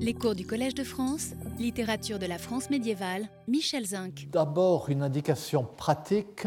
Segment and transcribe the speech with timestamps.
[0.00, 4.26] Les cours du Collège de France, littérature de la France médiévale, Michel Zinc.
[4.32, 6.46] D'abord, une indication pratique.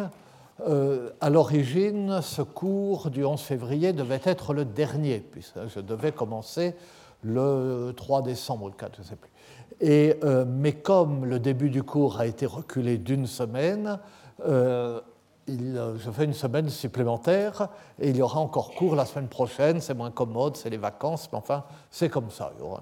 [0.67, 6.11] Euh, à l'origine, ce cours du 11 février devait être le dernier, puisque je devais
[6.11, 6.75] commencer
[7.23, 9.31] le 3 décembre, le 4, je ne sais plus.
[9.83, 13.99] Euh, mais comme le début du cours a été reculé d'une semaine,
[14.45, 14.99] euh,
[15.47, 17.69] il, je fais une semaine supplémentaire
[17.99, 19.81] et il y aura encore cours la semaine prochaine.
[19.81, 22.51] C'est moins commode, c'est les vacances, mais enfin, c'est comme ça.
[22.55, 22.81] Il y aura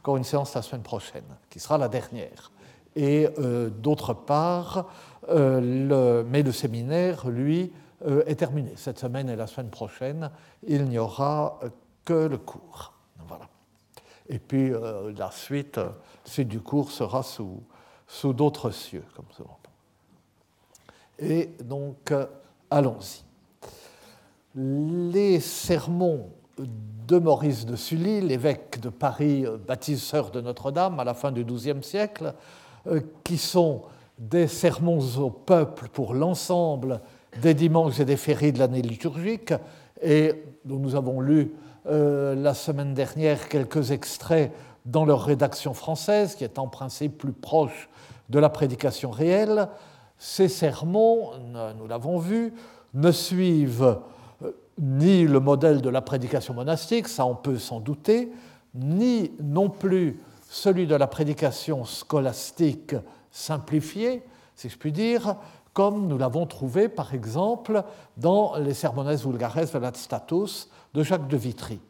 [0.00, 2.50] encore une séance la semaine prochaine, qui sera la dernière.
[2.96, 4.86] Et euh, d'autre part,
[5.28, 7.72] euh, mais le séminaire, lui,
[8.06, 8.72] euh, est terminé.
[8.76, 10.30] Cette semaine et la semaine prochaine,
[10.66, 11.60] il n'y aura
[12.04, 12.94] que le cours.
[13.28, 13.46] Voilà.
[14.28, 15.92] Et puis euh, la suite, la
[16.24, 17.62] suite du cours sera sous,
[18.06, 19.59] sous d'autres cieux, comme souvent.
[21.20, 22.26] Et donc, euh,
[22.70, 23.22] allons-y.
[24.54, 31.14] Les sermons de Maurice de Sully, l'évêque de Paris, euh, bâtisseur de Notre-Dame à la
[31.14, 32.32] fin du XIIe siècle,
[32.86, 33.82] euh, qui sont
[34.18, 37.00] des sermons au peuple pour l'ensemble
[37.42, 39.52] des dimanches et des fériés de l'année liturgique,
[40.02, 41.54] et dont nous avons lu
[41.86, 44.52] la semaine dernière quelques extraits
[44.84, 47.88] dans leur rédaction française, qui est en principe plus proche
[48.28, 49.68] de la prédication réelle.
[50.22, 51.30] Ces sermons,
[51.78, 52.52] nous l'avons vu,
[52.92, 54.00] ne suivent
[54.78, 58.30] ni le modèle de la prédication monastique, ça on peut s'en douter,
[58.74, 62.94] ni non plus celui de la prédication scolastique
[63.30, 64.22] simplifiée,
[64.56, 65.36] si je puis dire,
[65.72, 67.82] comme nous l'avons trouvé par exemple
[68.18, 71.80] dans les Sermones Vulgares Velat Status de Jacques de Vitry.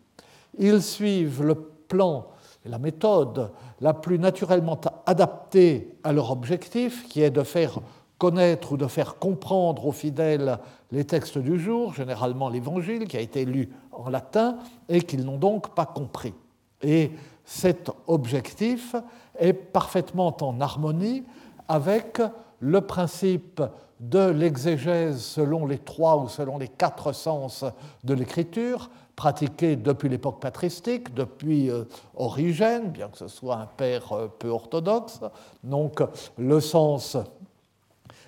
[0.57, 2.29] Ils suivent le plan
[2.65, 3.51] et la méthode
[3.81, 7.81] la plus naturellement adaptée à leur objectif, qui est de faire
[8.21, 10.59] connaître ou de faire comprendre aux fidèles
[10.93, 14.59] les textes du jour, généralement l'Évangile, qui a été lu en latin,
[14.91, 16.35] et qu'ils n'ont donc pas compris.
[16.83, 17.13] Et
[17.45, 18.95] cet objectif
[19.39, 21.25] est parfaitement en harmonie
[21.67, 22.21] avec
[22.61, 23.63] le principe
[24.01, 27.65] de l'exégèse selon les trois ou selon les quatre sens
[28.05, 31.85] de l'écriture, pratiqué depuis l'époque patristique, depuis euh,
[32.17, 35.21] Origène, bien que ce soit un père euh, peu orthodoxe.
[35.63, 36.03] Donc
[36.39, 37.17] le sens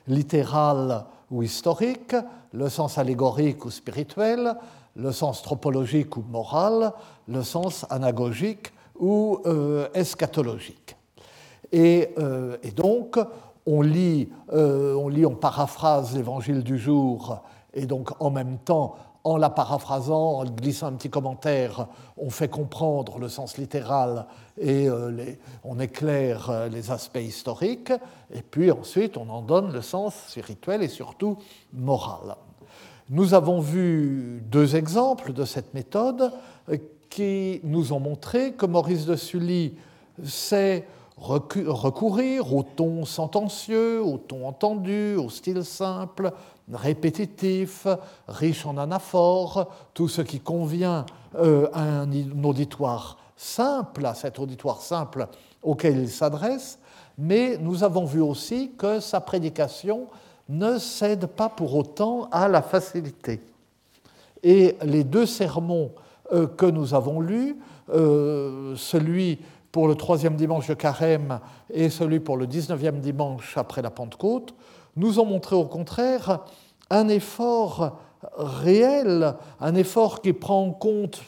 [0.07, 2.15] littéral ou historique,
[2.53, 4.55] le sens allégorique ou spirituel,
[4.97, 6.93] le sens tropologique ou moral,
[7.29, 10.97] le sens anagogique ou euh, eschatologique.
[11.71, 13.19] Et, euh, et, donc,
[13.67, 17.41] on euh, on lit, on paraphrase l'évangile du jour,
[17.73, 22.49] et donc en même temps, en la paraphrasant, en glissant un petit commentaire, on fait
[22.49, 24.27] comprendre le sens littéral
[24.59, 25.35] et euh,
[25.65, 27.93] on éclaire euh, les aspects historiques,
[28.33, 31.39] et puis ensuite on en donne le sens spirituel et surtout
[31.73, 32.37] moral.
[33.11, 36.33] Nous avons vu deux exemples de cette méthode
[36.69, 36.79] euh,
[37.09, 39.77] qui nous ont montré que Maurice de Sully
[40.25, 40.87] sait
[41.19, 46.33] recourir au ton sentencieux, au ton entendu, au style simple,
[46.73, 47.87] répétitif,
[48.29, 51.07] riche en anaphores, tout ce qui convient
[51.37, 52.11] euh, à un
[52.45, 55.27] auditoire simple, à cet auditoire simple
[55.63, 56.79] auquel il s'adresse,
[57.19, 60.07] mais nous avons vu aussi que sa prédication
[60.49, 63.41] ne cède pas pour autant à la facilité.
[64.43, 65.93] Et les deux sermons
[66.33, 67.57] euh, que nous avons lus,
[67.91, 69.39] euh, celui
[69.73, 71.41] pour le troisième dimanche de carême
[71.73, 74.55] et celui pour le 19e dimanche après la Pentecôte,
[74.97, 76.41] nous ont montré au contraire
[76.91, 77.99] un effort
[78.37, 81.23] réel, un effort qui prend en compte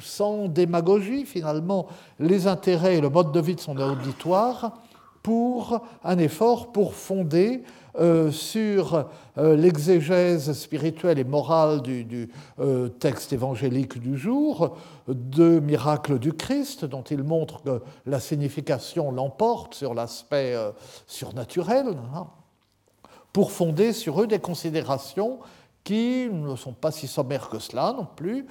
[0.00, 1.86] sans démagogie finalement
[2.18, 4.72] les intérêts et le mode de vie de son auditoire
[5.22, 7.62] pour un effort pour fonder
[7.98, 14.76] euh, sur euh, l'exégèse spirituelle et morale du, euh, texte évangélique du jour,
[15.08, 20.56] de miracles du Christ, dont il montre que la signification l'emporte sur l'aspect
[21.08, 22.28] surnaturel, hein,
[23.32, 25.40] pour fonder sur eux des considérations
[25.82, 28.46] qui ne sont pas si sommaires que cela non plus,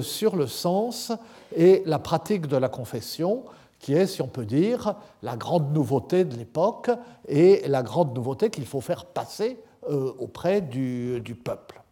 [0.00, 1.12] sur le sens
[1.54, 3.44] et la pratique de la confession,
[3.82, 6.90] qui est, si on peut dire, la grande nouveauté de l'époque
[7.28, 11.82] et la grande nouveauté qu'il faut faire passer euh, auprès du, du, peuple.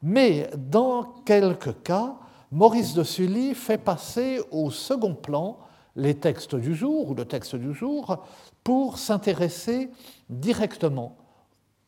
[0.00, 2.14] Mais dans quelques cas,
[2.52, 5.58] Maurice de Sully fait passer au second plan
[5.96, 8.24] les textes du jour ou le texte du jour
[8.62, 9.90] pour s'intéresser
[10.30, 11.16] directement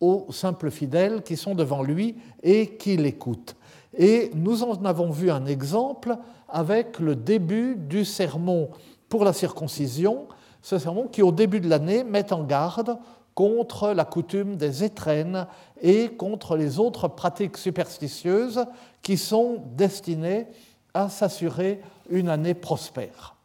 [0.00, 3.54] aux simples fidèles qui sont devant lui et qui l'écoutent.
[3.96, 6.16] Et nous en avons vu un exemple
[6.48, 8.70] avec le début du sermon
[9.14, 10.26] pour la circoncision,
[10.60, 12.98] ce sermon qui au début de l'année met en garde
[13.36, 15.46] contre la coutume des étrennes
[15.80, 18.64] et contre les autres pratiques superstitieuses
[19.02, 20.48] qui sont destinées
[20.94, 21.80] à s'assurer
[22.10, 23.36] une année prospère.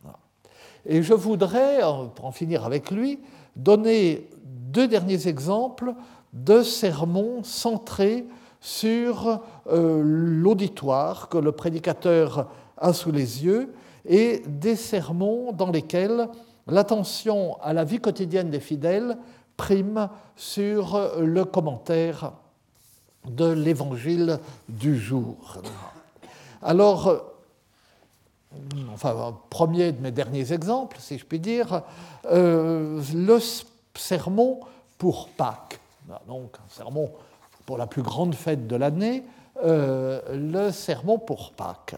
[0.87, 1.81] Et je voudrais,
[2.15, 3.19] pour en finir avec lui,
[3.55, 5.93] donner deux derniers exemples
[6.33, 8.25] de sermons centrés
[8.59, 13.71] sur euh, l'auditoire que le prédicateur a sous les yeux
[14.09, 16.27] et des sermons dans lesquels
[16.67, 19.17] l'attention à la vie quotidienne des fidèles
[19.55, 22.33] prime sur le commentaire
[23.25, 25.61] de l'évangile du jour.
[26.61, 27.23] Alors,
[28.93, 31.83] enfin, premier de mes derniers exemples, si je puis dire,
[32.31, 33.39] euh, le
[33.95, 34.61] sermon
[34.97, 35.79] pour Pâques.
[36.27, 37.11] Donc, un sermon
[37.65, 39.23] pour la plus grande fête de l'année,
[39.63, 41.95] euh, le sermon pour Pâques.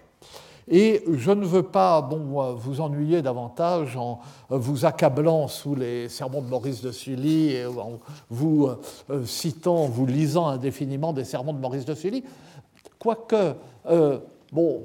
[0.74, 4.20] Et je ne veux pas bon, vous ennuyer davantage en
[4.50, 8.70] vous accablant sous les sermons de Maurice de Sully en vous
[9.10, 12.24] euh, citant, vous lisant indéfiniment des sermons de Maurice de Sully,
[13.00, 13.54] quoique,
[13.88, 14.20] euh,
[14.54, 14.84] bon,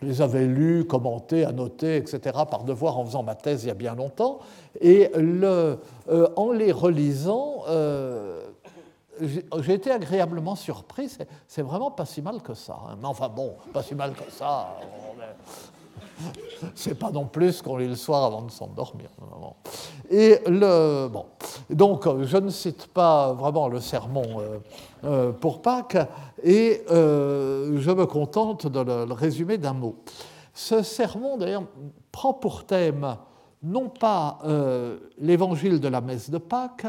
[0.00, 3.72] je les avais lus, commentés, annotés, etc., par devoir en faisant ma thèse il y
[3.72, 4.38] a bien longtemps,
[4.80, 5.80] et le,
[6.36, 7.64] en les relisant,
[9.20, 11.10] j'ai été agréablement surpris.
[11.46, 12.78] C'est vraiment pas si mal que ça.
[12.88, 12.96] Hein.
[13.00, 14.76] Mais enfin bon, pas si mal que ça.
[16.74, 19.08] C'est pas non plus qu'on lit le soir avant de s'endormir.
[20.10, 21.26] Et le bon,
[21.70, 24.58] donc je ne cite pas vraiment le sermon euh,
[25.04, 25.96] euh, pour Pâques
[26.42, 29.96] et euh, je me contente de le, le résumer d'un mot.
[30.52, 31.64] Ce sermon d'ailleurs
[32.12, 33.16] prend pour thème
[33.62, 34.38] non pas
[35.18, 36.86] l'évangile de la messe de Pâques,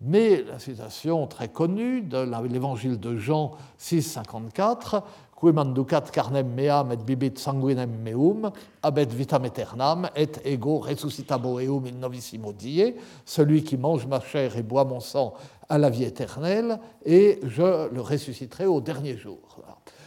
[0.00, 5.02] mais la citation très connue de l'évangile de Jean 6, 54,
[5.38, 8.50] Qui manducat carnem meam et bibit sanguinem meum,
[8.82, 12.94] abet vitam aeternam, et ego resuscitabo eum in novissimo die,
[13.26, 15.34] celui qui mange ma chair et boit mon sang
[15.68, 19.38] à la vie éternelle, et je le ressusciterai au dernier jour.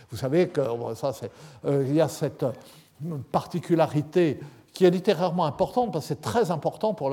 [0.09, 0.63] Vous savez qu'il
[1.65, 2.43] euh, y a cette
[3.31, 4.39] particularité
[4.73, 7.11] qui est littérairement importante, parce que c'est très important pour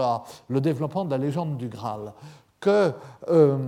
[0.49, 2.15] le développement de la légende du Graal
[2.61, 2.93] que
[3.29, 3.59] euh,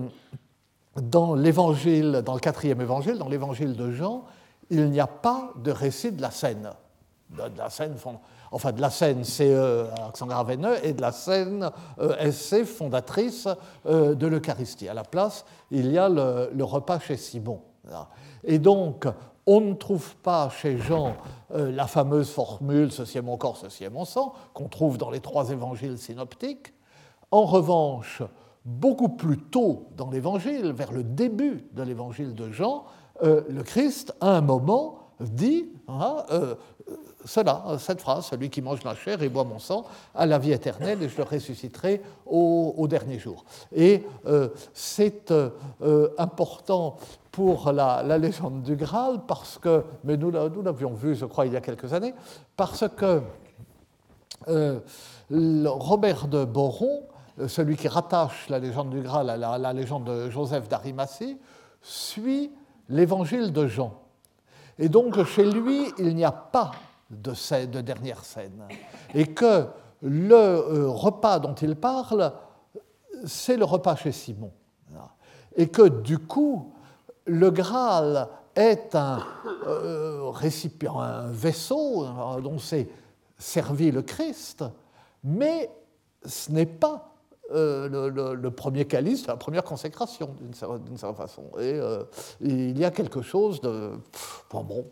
[0.96, 4.25] dans l'évangile, dans le quatrième évangile, dans l'évangile de Jean,
[4.70, 6.70] il n'y a pas de récit de la scène.
[7.31, 7.94] De, la scène
[8.50, 10.50] enfin de la scène CE accent grave
[10.82, 11.70] et de la scène
[12.00, 13.46] euh, SC fondatrice
[13.87, 14.88] euh, de l'Eucharistie.
[14.88, 17.61] À la place, il y a le, le, repas chez Simon.
[18.44, 19.06] Et donc,
[19.46, 21.17] on ne trouve pas chez Jean
[21.50, 25.20] la fameuse formule ceci est mon corps, ceci est mon sang, qu'on trouve dans les
[25.20, 26.75] trois évangiles synoptiques.
[27.31, 28.23] En revanche,
[28.64, 32.84] beaucoup plus tôt dans l'Évangile, vers le début de l'Évangile de Jean,
[33.22, 36.55] euh, le Christ, à un moment, dit hein, euh,
[37.25, 39.84] cela, cette phrase, celui qui mange ma chair et boit mon sang
[40.14, 43.44] a la vie éternelle et je le ressusciterai au, dernier jour.
[43.75, 45.32] Et euh, c'est
[46.16, 46.96] important
[47.32, 51.52] pour la, légende du Graal parce que, mais nous, nous l'avions vu, je crois, il
[51.52, 52.14] y a quelques années,
[52.56, 53.20] parce que
[55.66, 57.02] Robert de Boron
[57.46, 61.38] celui qui rattache la légende du Graal à la, légende de Joseph d'Arimathie,
[61.82, 62.50] suit
[62.88, 63.94] l'évangile de Jean.
[64.79, 66.73] Et donc chez lui, il n'y a pas
[67.11, 68.67] de dernière scène.
[69.14, 69.67] Et que
[70.02, 72.32] le euh, repas dont il parle,
[73.25, 74.52] c'est le repas chez Simon.
[75.56, 76.73] Et que du coup,
[77.26, 79.20] le Graal est un
[79.67, 82.06] euh, récipient, un vaisseau
[82.43, 82.88] dont s'est
[83.37, 84.64] servi le Christ,
[85.25, 85.70] mais
[86.25, 87.07] ce n'est pas
[87.50, 91.45] euh, le, premier calice, la première consécration, d'une certaine façon.
[91.59, 92.05] Et euh,
[92.43, 93.93] il y a quelque chose de.
[94.52, 94.85] bon,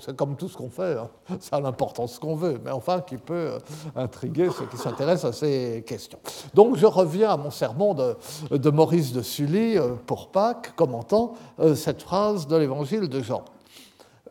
[0.00, 1.10] c'est comme tout ce qu'on fait, hein.
[1.40, 3.58] ça a l'importance qu'on veut, mais enfin qui peut euh,
[3.96, 6.18] intriguer ceux qui s'intéressent à ces questions.
[6.54, 9.76] Donc je reviens à mon sermon de Maurice de Sully
[10.06, 11.34] pour Pâques, commentant
[11.74, 13.44] cette phrase de l'évangile de Jean.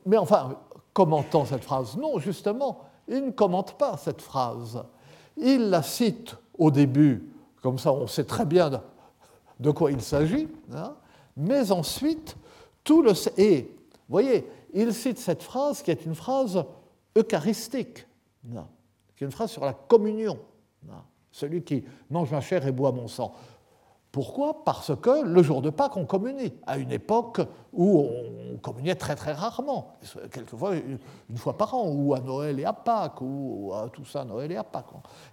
[0.07, 0.57] Mais enfin,
[0.93, 4.83] commentant cette phrase Non, justement, il ne commente pas cette phrase.
[5.37, 7.23] Il la cite au début,
[7.61, 8.81] comme ça on sait très bien
[9.59, 10.95] de quoi il s'agit, hein,
[11.37, 12.35] mais ensuite,
[12.83, 13.11] tout le...
[13.37, 16.63] Et, vous voyez, il cite cette phrase qui est une phrase
[17.17, 18.05] eucharistique,
[18.55, 18.67] hein,
[19.15, 20.37] qui est une phrase sur la communion.
[20.89, 23.33] Hein, celui qui mange ma chair et boit mon sang.
[24.15, 27.41] Pourquoi Parce que le jour de Pâques, on communie, à une époque
[27.73, 29.97] où on communiait très très rarement,
[30.31, 34.23] quelquefois une fois par an, ou à Noël et à Pâques, ou à tout ça,
[34.23, 34.85] Noël et à Pâques.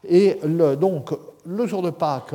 [0.03, 0.41] Et
[0.81, 2.35] donc, le jour de Pâques,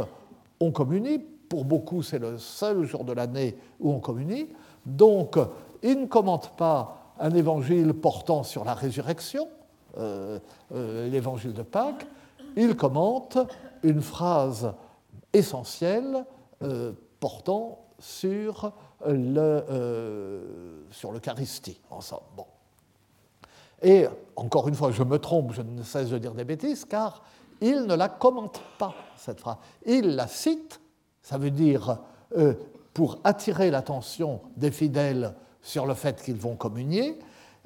[0.62, 4.48] on communie, pour beaucoup c'est le seul jour de l'année où on communie,
[4.86, 5.38] donc
[5.84, 9.50] il ne commente pas un évangile portant sur la résurrection,
[9.98, 10.40] euh,
[10.74, 12.08] euh, l'évangile de Pâques,
[12.56, 13.38] il commente
[13.84, 14.72] une phrase
[15.34, 16.24] essentielle
[16.62, 18.72] euh, portant sur
[19.06, 22.24] le, euh, l'Eucharistie, ensemble.
[22.36, 22.46] Bon.
[23.82, 27.24] Et encore une fois, je me trompe, je ne cesse de dire des bêtises, car
[27.62, 29.58] il ne la commente pas, cette phrase.
[29.86, 30.80] Il la cite,
[31.22, 32.00] ça veut dire
[32.38, 32.54] euh,
[32.94, 37.20] pour attirer l'attention des fidèles sur le fait qu'ils vont communier,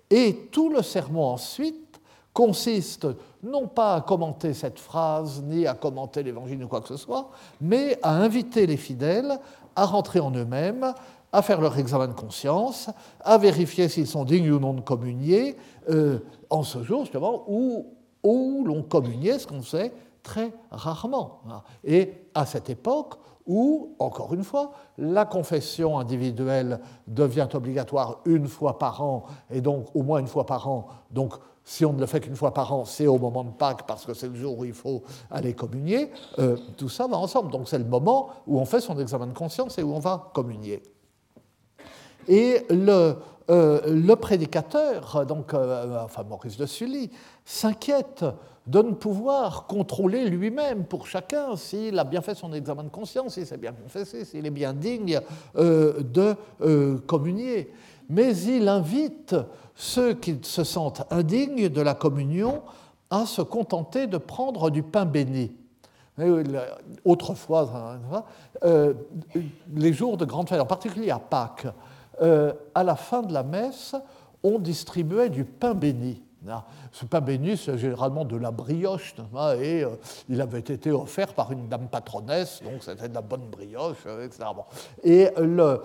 [0.10, 1.91] et tout le sermon ensuite
[2.34, 3.08] consiste
[3.44, 7.30] non pas à commenter cette phrase, ni à commenter l'évangile ou quoi que ce soit,
[7.60, 9.40] mais à inviter les fidèles
[9.76, 10.94] à rentrer en eux-mêmes,
[11.32, 12.90] à faire leur examen de conscience,
[13.22, 15.56] à vérifier s'ils sont dignes ou non de communier,
[15.90, 16.20] euh,
[16.50, 17.86] en ce jour justement où,
[18.24, 21.42] où l'on communiait, ce qu'on sait très rarement.
[21.84, 23.16] Et à cette époque
[23.52, 29.88] où, encore une fois, la confession individuelle devient obligatoire une fois par an, et donc
[29.94, 31.34] au moins une fois par an, donc
[31.66, 34.06] si on ne le fait qu'une fois par an, c'est au moment de Pâques parce
[34.06, 36.10] que c'est le jour où il faut aller communier.
[36.40, 37.52] Euh, tout ça va ensemble.
[37.52, 40.32] Donc c'est le moment où on fait son examen de conscience et où on va
[40.34, 40.82] communier.
[42.28, 43.16] Et le,
[43.50, 47.12] euh, prédicateur, donc, euh, enfin Maurice de Sully,
[47.46, 48.26] s'inquiète
[48.68, 53.34] de ne pouvoir contrôler lui-même pour chacun s'il a bien fait son examen de conscience,
[53.34, 55.20] s'il s'est bien confessé, s'il est bien digne
[55.56, 56.36] de
[57.08, 57.74] communier.
[58.10, 59.36] Mais il invite
[59.74, 62.62] ceux qui se sentent indignes de la communion
[63.10, 65.52] à se contenter de prendre du pain béni.
[67.06, 68.24] Autrefois, hein,
[68.64, 68.94] euh,
[69.74, 71.68] les jours de grande fête, en particulier à Pâques,
[72.22, 73.96] euh, à la fin de la messe,
[74.44, 76.22] on distribuait du pain béni.
[76.92, 79.14] Ce pain béni, c'est généralement de la brioche,
[79.60, 79.96] et euh,
[80.28, 84.46] il avait été offert par une dame patronesse, donc c'était de la bonne brioche, etc.
[85.04, 85.82] Et le,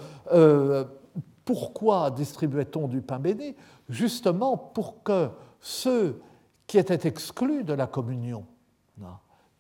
[1.44, 3.54] pourquoi distribuait-on du pain béni?
[3.88, 5.28] Justement pour que
[5.60, 6.20] ceux
[6.66, 8.44] qui étaient exclus de la communion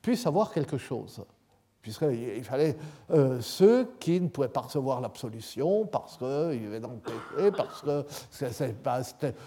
[0.02, 1.24] puissent avoir quelque chose.
[1.86, 2.76] Puisqu'il fallait
[3.12, 7.80] euh, ceux qui ne pouvaient pas recevoir l'absolution parce qu'ils vivaient dans le péché, parce
[7.82, 9.02] que pas,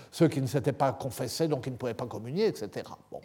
[0.10, 2.86] ceux qui ne s'étaient pas confessés, donc ils ne pouvaient pas communier, etc.
[3.12, 3.20] Bon.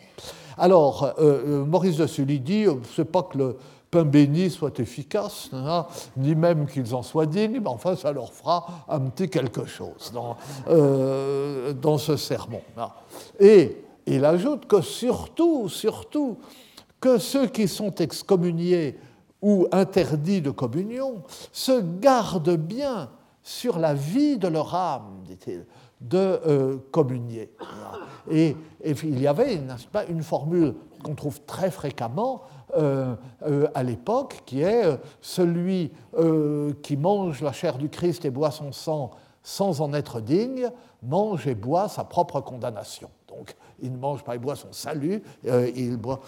[0.58, 2.66] Alors, euh, euh, Maurice de Sully dit,
[2.96, 3.56] c'est pas que le,
[3.88, 5.48] pain béni soit efficace,
[6.16, 10.12] ni même qu'ils en soient dignes, mais enfin ça leur fera un petit quelque chose
[10.12, 10.36] dans,
[11.80, 12.62] dans ce sermon.
[13.38, 16.38] Et il ajoute que surtout, surtout,
[17.04, 18.98] que ceux qui sont excommuniés
[19.42, 23.10] ou interdits de communion se gardent bien
[23.42, 25.66] sur la vie de leur âme, dit-il,
[26.00, 27.52] de euh, communier.
[28.30, 29.60] Et, il y avait
[29.92, 32.44] pas, une formule qu'on trouve très fréquemment
[32.74, 34.84] euh, euh, à l'époque, qui est
[35.20, 35.92] celui
[36.82, 39.10] qui mange la chair du Christ et boit son sang
[39.42, 40.70] sans en être digne,
[41.02, 43.10] mange et boit sa propre condamnation.
[43.36, 46.20] Donc, il ne mange pas et boit son salut, il boit,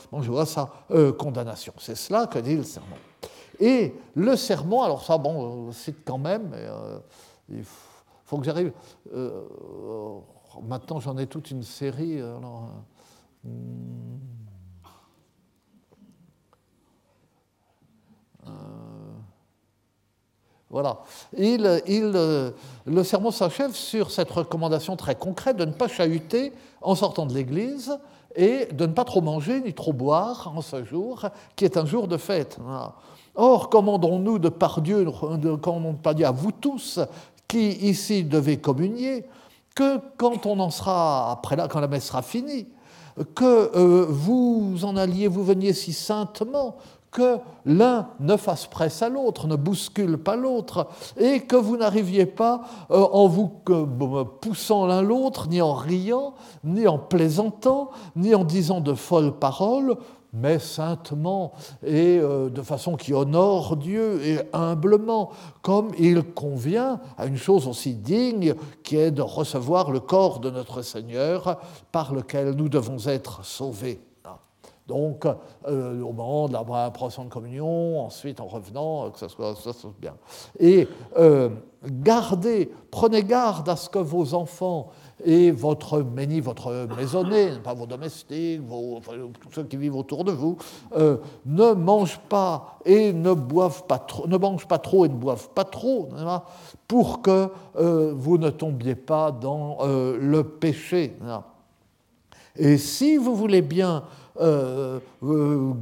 [0.46, 0.70] sa
[1.18, 1.72] condamnation.
[1.78, 2.96] C'est cela que dit le sermon.
[3.58, 6.66] Et le sermon, alors ça, bon, on cite quand même, mais,
[7.48, 7.64] il
[8.24, 8.72] faut que j'arrive.
[10.62, 12.20] maintenant, j'en ai toute une série.
[13.44, 14.16] Hmm.
[20.70, 20.98] Voilà.
[21.36, 22.50] Il, euh,
[22.86, 27.34] le sermon s'achève sur cette recommandation très concrète de ne pas chahuter en sortant de
[27.34, 27.96] l'église
[28.34, 31.86] et de ne pas trop manger ni trop boire en ce jour, qui est un
[31.86, 32.58] jour de fête.
[33.34, 35.06] Or, commandons-nous de par Dieu,
[35.62, 37.00] commandons pas Dieu à vous tous
[37.48, 39.24] qui ici devez communier,
[39.74, 42.66] que quand on en sera après là, quand la messe sera finie,
[43.34, 46.76] que euh, vous en alliez, vous veniez si saintement,
[47.16, 52.26] que l'un ne fasse presse à l'autre, ne bouscule pas l'autre, et que vous n'arriviez
[52.26, 53.48] pas euh, en vous
[54.42, 59.96] poussant l'un l'autre, ni en riant, ni en plaisantant, ni en disant de folles paroles,
[60.34, 65.30] mais saintement et euh, de façon qui honore Dieu et humblement,
[65.62, 70.50] comme il convient à une chose aussi digne qui est de recevoir le corps de
[70.50, 71.60] notre Seigneur
[71.92, 74.05] par lequel nous devons être sauvés.
[74.86, 75.26] Donc,
[75.66, 79.54] euh, au moment de la procession de communion, ensuite en revenant, euh, que ça soit,
[80.00, 80.14] bien.
[80.60, 80.86] Et
[81.18, 81.48] euh,
[81.84, 84.90] gardez, prenez garde à ce que vos enfants
[85.24, 85.98] et votre
[86.40, 89.00] votre maisonnée, pas vos domestiques, vos,
[89.40, 90.56] tous ceux qui vivent autour de vous,
[90.94, 95.48] ne mangent pas et ne boivent pas trop, ne mangent pas trop et ne boivent
[95.50, 96.10] pas trop,
[96.86, 97.50] pour que
[98.12, 101.16] vous ne tombiez pas dans le péché.
[102.58, 104.04] Et si vous voulez bien
[104.40, 105.72] euh, euh,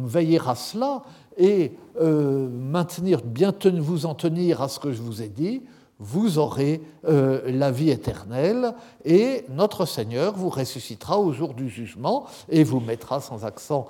[0.00, 1.02] veiller à cela
[1.36, 5.62] et euh, maintenir, bien vous en tenir à ce que je vous ai dit,
[6.00, 12.64] vous aurez la vie éternelle et notre Seigneur vous ressuscitera au jour du jugement et
[12.64, 13.86] vous mettra sans accent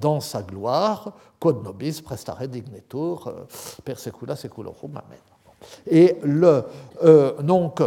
[0.00, 1.14] dans sa gloire.
[1.40, 3.48] Quod nobis prestare dignetur,
[3.84, 4.92] per secula seculorum.
[4.92, 5.18] Amen.
[5.90, 6.64] Et le,
[7.42, 7.82] donc,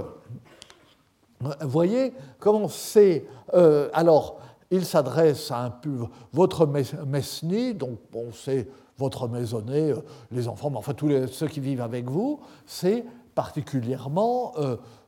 [1.62, 3.26] Voyez comment c'est.
[3.94, 4.40] alors,
[4.72, 8.00] il s'adresse à un peu votre mesni, donc
[8.34, 9.94] c'est votre maisonnée,
[10.32, 14.54] les enfants, mais enfin tous ceux qui vivent avec vous, c'est particulièrement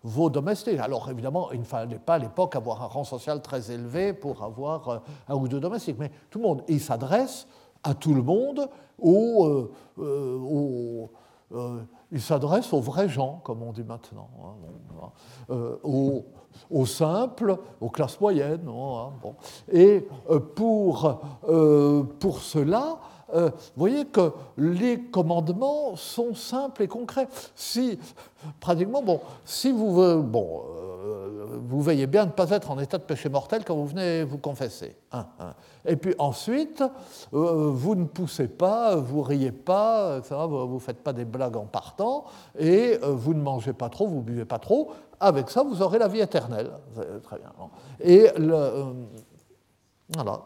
[0.08, 0.80] vos domestiques.
[0.80, 4.42] Alors évidemment, il ne fallait pas à l'époque avoir un rang social très élevé pour
[4.42, 7.46] avoir euh, un ou deux domestiques, mais tout le monde, il s'adresse
[7.84, 8.70] à tout le monde,
[9.04, 9.70] euh,
[10.00, 11.78] euh,
[12.12, 14.30] il s'adresse aux vrais gens, comme on dit maintenant,
[15.50, 18.68] hein, aux, simples, aux classes moyennes.
[18.68, 19.12] Hein,
[19.72, 20.08] Et
[20.56, 21.22] pour,
[22.20, 23.00] pour cela,
[23.34, 27.28] vous voyez que les commandements sont simples et concrets.
[27.56, 28.00] Si,
[28.60, 30.77] pratiquement, bon, si vous, bon, euh,
[31.68, 34.24] vous veillez bien de ne pas être en état de péché mortel quand vous venez
[34.24, 34.96] vous confesser.
[35.86, 36.84] Et puis ensuite,
[37.34, 41.66] euh, vous ne poussez pas, vous riez pas, vous ne faites pas des blagues en
[41.66, 42.26] partant,
[42.58, 44.92] et euh, vous ne mangez pas trop, vous ne buvez pas trop.
[45.20, 46.72] Avec ça, vous aurez la vie éternelle.
[47.24, 47.52] Très bien.
[48.00, 48.94] Et le,
[50.16, 50.44] voilà,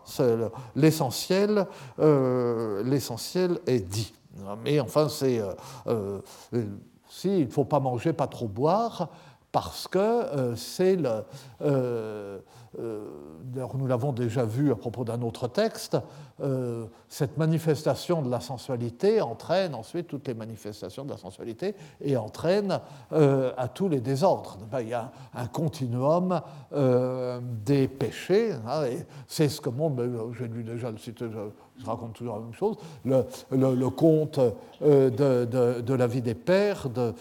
[0.76, 1.68] l'essentiel,
[2.00, 4.14] euh, l'essentiel est dit.
[4.64, 5.54] Mais enfin, c'est euh,
[5.88, 6.66] euh,
[7.08, 9.10] si il ne faut pas manger, pas trop boire,
[9.52, 11.24] parce que c'est le
[12.80, 13.04] euh,
[13.74, 15.98] nous l'avons déjà vu à propos d'un autre texte,
[16.42, 22.16] euh, cette manifestation de la sensualité entraîne ensuite toutes les manifestations de la sensualité et
[22.16, 22.80] entraîne
[23.12, 24.58] euh, à tous les désordres.
[24.80, 26.42] Il y a un, continuum
[27.66, 29.92] des péchés, hein, et c'est ce que moi,
[30.38, 34.40] j'ai lu déjà le site, je raconte toujours la même chose, le, conte
[34.82, 37.14] de, la vie des pères, de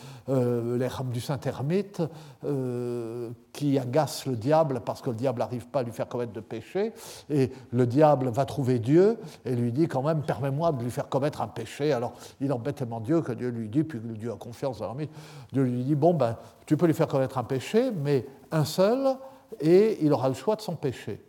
[1.10, 2.02] du Saint-Hermite,
[2.44, 6.32] euh, qui agace le diable parce que le diable n'arrive pas à lui faire commettre
[6.32, 6.92] de péché,
[7.28, 11.08] et le diable va trouver Dieu et lui dit quand même, permets-moi de lui faire
[11.08, 11.92] commettre un péché.
[11.92, 15.10] Alors il embête tellement Dieu que Dieu lui dit, puis Dieu a confiance dans l'ermite,
[15.52, 19.16] Dieu lui dit, bon ben, tu peux lui faire commettre un péché, mais un seul,
[19.60, 21.20] et il aura le choix de son péché.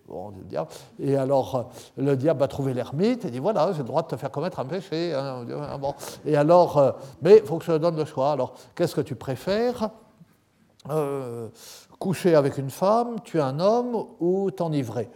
[1.00, 1.64] Et alors, euh,
[1.98, 4.60] le diable va trouver l'ermite et dit voilà, j'ai le droit de te faire commettre
[4.60, 5.14] un péché.
[5.14, 5.46] Hein.
[6.26, 8.32] Et alors, euh, mais il faut que je te donne le choix.
[8.32, 9.90] Alors, qu'est-ce que tu préfères?
[10.90, 11.50] Euh,
[12.00, 15.10] Coucher avec une femme, tuer un homme ou t'enivrer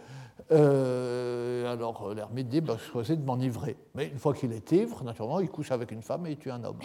[1.66, 3.76] alors l'ermite dit, bah, je choisis de m'enivrer.
[3.94, 6.50] Mais une fois qu'il est ivre, naturellement, il couche avec une femme et il tue
[6.50, 6.78] un homme.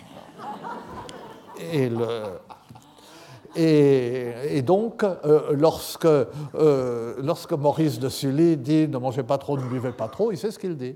[3.56, 9.92] Et donc, euh, lorsque, euh, Maurice de Sully dit ne mangez pas trop, ne buvez
[9.92, 10.96] pas trop, il sait ce qu'il dit.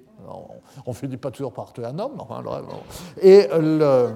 [0.86, 2.18] on ne finit pas toujours par tuer un homme.
[3.22, 4.12] et, euh,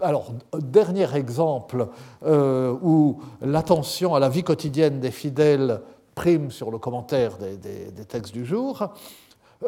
[0.00, 1.88] alors, dernier exemple
[2.26, 5.80] où l'attention à la vie quotidienne des fidèles
[6.14, 8.88] prime sur le commentaire des, textes du jour,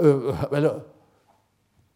[0.01, 0.73] ben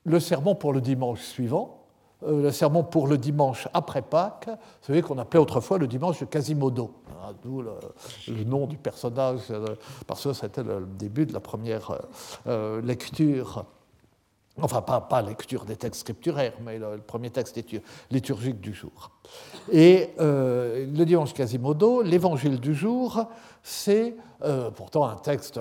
[0.04, 1.80] le sermon pour le dimanche suivant
[2.22, 4.50] euh, le sermon pour le dimanche après Pâques,
[4.82, 9.74] celui qu'on appelait autrefois le dimanche de Quasimodo, ah, d'où le, nom du personnage, euh,
[10.06, 11.98] parce que c'était le début de la première
[12.46, 13.64] euh, lecture,
[14.62, 17.58] enfin pas, lecture des textes scripturaires, mais le, premier texte
[18.10, 19.10] liturgique du jour.
[19.72, 23.24] Et le dimanche Quasimodo, l'évangile du jour,
[23.62, 24.14] c'est
[24.74, 25.60] pourtant un texte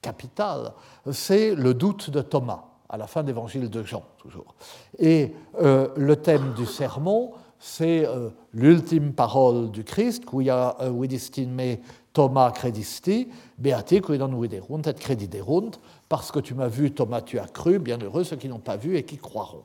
[0.00, 0.72] capital,
[1.10, 4.54] c'est le doute de Thomas à la fin de l'évangile de Jean, toujours.
[4.98, 11.76] Et euh, le thème du sermon, c'est euh, l'ultime parole du Christ, quia uh, me
[12.12, 13.28] Thomas credisti,
[13.58, 15.72] beati qui non viderunt et crediderunt,
[16.08, 18.96] parce que tu m'as vu, Thomas, tu as cru, bienheureux ceux qui n'ont pas vu
[18.96, 19.64] et qui croiront.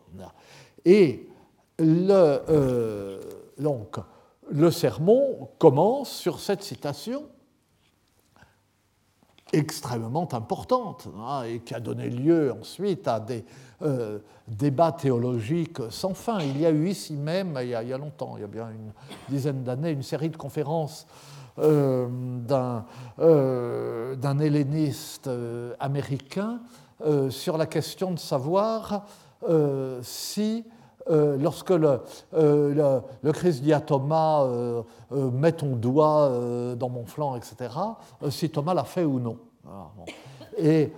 [0.86, 1.30] Et
[1.78, 3.22] le, euh,
[3.60, 3.98] donc,
[4.50, 7.24] le sermon commence sur cette citation
[9.54, 13.44] extrêmement importante hein, et qui a donné lieu ensuite à des
[13.82, 16.40] euh, débats théologiques sans fin.
[16.40, 18.94] Il y a eu ici même, il y a, longtemps, il y a bien une
[19.30, 21.06] dizaine d'années, une série de conférences
[21.58, 22.86] d'un
[24.40, 25.30] helléniste
[25.80, 26.62] américain
[27.30, 29.06] sur la question de savoir
[30.02, 30.64] si
[31.08, 32.00] lorsque le,
[32.34, 34.46] le, Christ dit à Thomas
[35.12, 37.70] Mets ton doigt dans mon flanc, etc.,
[38.30, 39.38] si Thomas l'a fait ou non.
[40.58, 40.92] Et,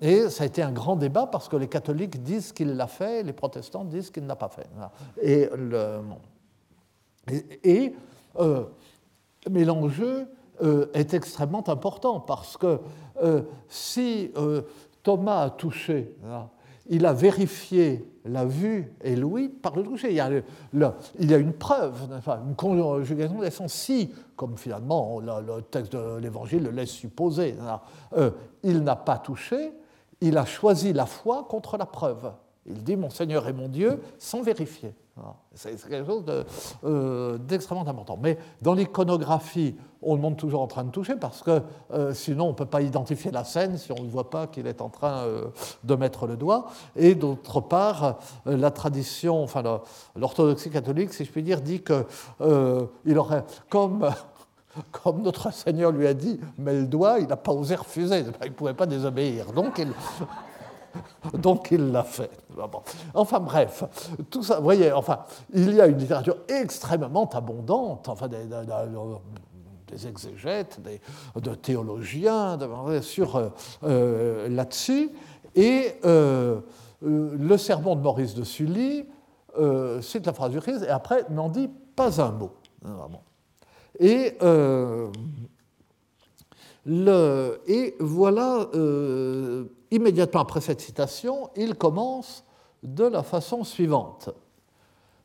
[0.00, 3.22] et, ça a été un grand débat parce que les catholiques disent qu'il l'a fait,
[3.22, 4.68] les protestants disent qu'il ne l'a pas fait.
[5.22, 5.48] Et,
[9.48, 10.26] mais l'enjeu
[10.92, 12.78] est extrêmement important parce que
[13.68, 14.30] si
[15.02, 16.14] Thomas a touché,
[16.90, 20.10] il a vérifié la vue et l'ouïe par le toucher.
[20.10, 20.20] Il y
[21.34, 21.94] a, une preuve,
[22.46, 23.72] une conjugaison des sens.
[23.72, 27.54] Si, comme finalement le, texte de l'Évangile le laisse supposer,
[28.16, 28.30] euh,
[28.64, 29.72] il n'a pas touché,
[30.20, 32.32] il a choisi la foi contre la preuve.
[32.66, 34.92] Il dit Mon Seigneur est mon Dieu sans vérifier.
[35.54, 36.24] C'est quelque chose
[36.84, 38.18] euh, d'extrêmement important.
[38.22, 41.60] Mais dans l'iconographie, on le montre toujours en train de toucher parce que
[41.92, 44.66] euh, sinon on ne peut pas identifier la scène si on ne voit pas qu'il
[44.66, 45.46] est en train euh,
[45.84, 46.66] de mettre le doigt.
[46.96, 49.62] Et d'autre part, la tradition, enfin
[50.16, 56.40] l'orthodoxie catholique, si je puis dire, dit qu'il aurait, comme notre Seigneur lui a dit,
[56.56, 59.52] mets le doigt, il n'a pas osé refuser, il ne pouvait pas désobéir.
[59.52, 59.88] Donc il,
[61.34, 62.30] Donc il l'a fait.
[63.14, 63.84] Enfin bref,
[64.30, 65.20] tout ça, vous voyez, enfin,
[65.52, 71.00] il y a une littérature extrêmement abondante, enfin, des, exégètes, des,
[71.40, 72.58] de théologiens
[73.02, 73.48] sur euh,
[73.84, 75.10] euh, là-dessus.
[75.54, 76.60] Et euh,
[77.02, 79.06] le sermon de Maurice de Sully
[80.00, 82.52] cite la phrase du Christ et après n'en dit pas un mot.
[83.98, 84.38] Et
[86.86, 92.44] et voilà, euh, immédiatement après cette citation, il commence
[92.82, 94.30] de la façon suivante.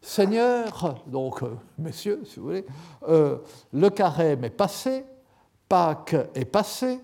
[0.02, 2.66] Seigneur, donc euh, messieurs, si vous voulez,
[3.08, 3.38] euh,
[3.74, 5.06] le carême est passé,
[5.68, 7.00] Pâques est passé,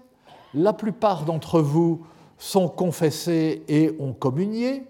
[0.54, 2.06] la plupart d'entre vous
[2.38, 4.84] sont confessés et ont communié,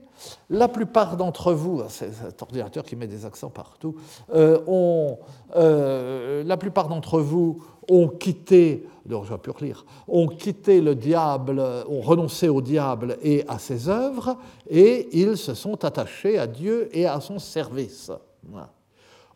[0.50, 3.96] la plupart d'entre vous, c'est cet ordinateur qui met des accents partout,
[4.32, 5.18] ont,
[5.56, 12.50] la plupart d'entre vous ont quitté, vais plus relire, ont quitté le diable, ont renoncé
[12.50, 14.38] au diable et à ses œuvres,
[14.70, 18.12] et ils se sont attachés à Dieu et à son service.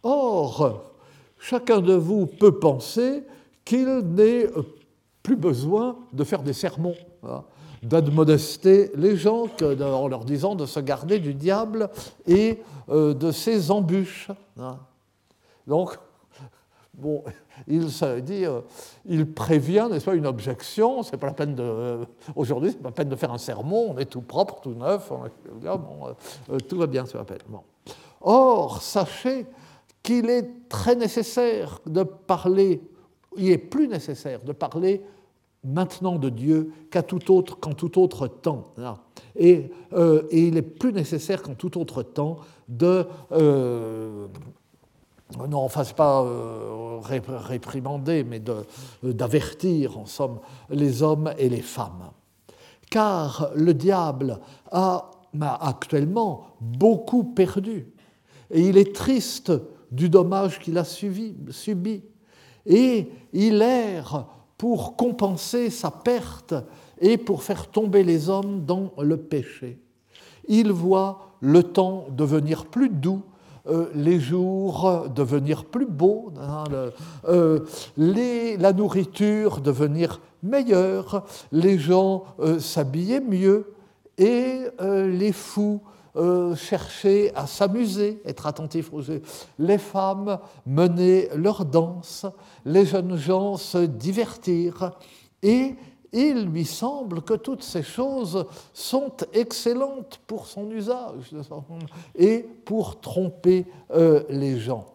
[0.04, 0.94] Or,
[1.40, 3.24] chacun de vous peut penser
[3.64, 4.48] qu'il n'est
[5.24, 7.44] plus besoin de faire des sermons, hein,
[7.82, 11.90] d'admonester les gens en leur disant de se garder du diable
[12.28, 14.30] et euh, de ses embûches.
[14.60, 14.78] Hein.
[15.66, 15.98] Donc,
[16.98, 17.24] bon,
[17.68, 17.86] il
[18.22, 18.62] dit, euh,
[19.06, 21.04] il prévient, n'est-ce pas, une objection.
[21.04, 22.06] C'est pas la peine de, euh,
[22.36, 23.92] aujourd'hui, c'est pas la peine de faire un sermon.
[23.92, 25.12] On est tout propre, tout neuf.
[25.66, 27.62] Euh, tout va bien, ça va Bon.
[28.22, 29.46] Or, sachez
[30.02, 32.82] qu'il est très nécessaire de parler.
[33.38, 35.02] Il est plus nécessaire de parler
[35.64, 38.64] maintenant de Dieu qu'à tout autre, qu'en tout autre temps.
[39.36, 39.72] Et,
[40.32, 43.06] il est plus nécessaire qu'en tout autre temps de
[45.38, 48.64] non, enfin, ce pas euh, réprimander, mais euh,
[49.14, 52.12] d'avertir, en somme, les hommes et les femmes.
[52.90, 54.40] Car le diable
[54.72, 55.12] a,
[55.60, 57.92] actuellement beaucoup perdu,
[58.50, 59.52] et il est triste
[59.92, 62.04] du dommage qu'il a subi,
[62.66, 66.56] et il erre pour compenser sa perte
[67.00, 69.78] et pour faire tomber les hommes dans le péché.
[70.48, 73.24] Il voit le temps devenir plus doux
[73.68, 76.66] euh, les jours devenir plus beaux, hein,
[77.28, 77.62] euh,
[77.98, 83.74] la nourriture devenir meilleure, les gens euh, s'habiller mieux
[84.18, 85.82] et les fous
[86.56, 89.22] chercher à s'amuser, être attentifs aux jeux,
[89.60, 92.26] les femmes mener leur danse,
[92.64, 94.92] les jeunes gens se divertir
[95.44, 95.76] et
[96.16, 101.36] il lui semble que toutes ces choses sont excellentes pour son usage
[102.16, 104.86] et pour tromper euh, les gens.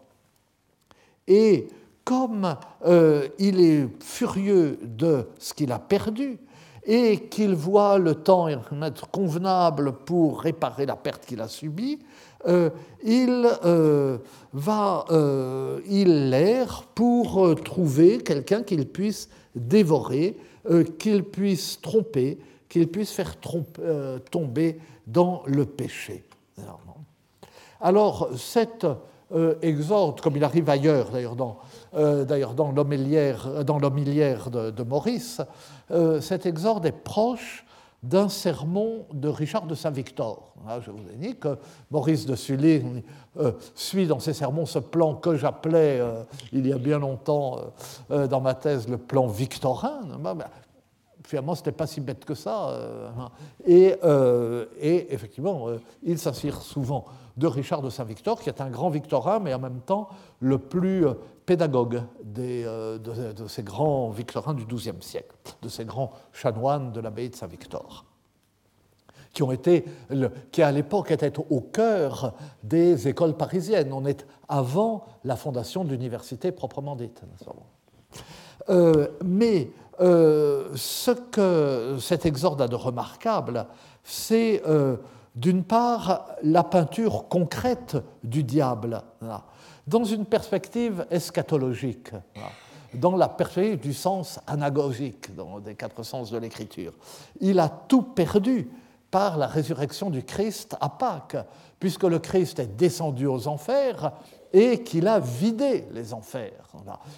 [1.27, 1.67] Et
[2.03, 2.55] comme
[2.85, 6.39] euh, il est furieux de ce qu'il a perdu,
[6.83, 11.99] et qu'il voit le temps être convenable pour réparer la perte qu'il a subie,
[12.47, 12.71] euh,
[13.03, 13.47] il
[14.51, 15.05] va,
[15.87, 20.35] il l'erre pour trouver quelqu'un qu'il puisse dévorer
[20.99, 23.35] qu'il puisse tromper, qu'il puisse faire
[23.79, 26.23] euh, tomber dans le péché.
[27.79, 28.85] Alors, cet
[29.33, 31.35] euh, exorde, comme il arrive ailleurs, d'ailleurs
[32.53, 35.41] dans, l'homilière de, de, Maurice,
[36.21, 37.65] cet exorde est proche
[38.03, 40.53] d'un sermon de Richard de Saint-Victor.
[40.67, 41.57] Ah, je vous ai dit que
[41.91, 42.83] Maurice de Sully
[43.75, 46.01] suit dans ses sermons ce plan que j'appelais
[46.51, 47.59] il y a bien longtemps
[48.09, 50.01] dans ma thèse le plan victorin
[51.31, 52.69] finalement, ce n'était pas si bête que ça.
[52.69, 53.31] Euh, hein.
[53.69, 57.05] euh, et, effectivement, euh, il s'inspire souvent
[57.37, 61.05] de Richard de Saint-Victor, qui est un grand victorin, mais en même temps le plus
[61.45, 62.99] pédagogue de,
[63.47, 68.05] ces grands victorins du XIIe siècle, de ces grands chanoines de l'abbaye de Saint-Victor
[69.33, 69.85] qui ont été,
[70.51, 73.93] qui à l'époque étaient au cœur des écoles parisiennes.
[73.93, 77.21] On est avant la fondation de l'université proprement dite.
[79.23, 83.67] mais euh, ce que cet exorde a de remarquable,
[84.03, 84.97] c'est euh,
[85.35, 89.01] d'une part la peinture concrète du diable,
[89.87, 92.11] dans une perspective eschatologique,
[92.93, 96.93] dans la perspective du sens anagogique, dans les quatre sens de l'écriture.
[97.39, 98.69] Il a tout perdu
[99.09, 101.37] par la résurrection du Christ à Pâques,
[101.79, 104.13] puisque le Christ est descendu aux enfers
[104.53, 106.70] et qu'il a vidé les enfers.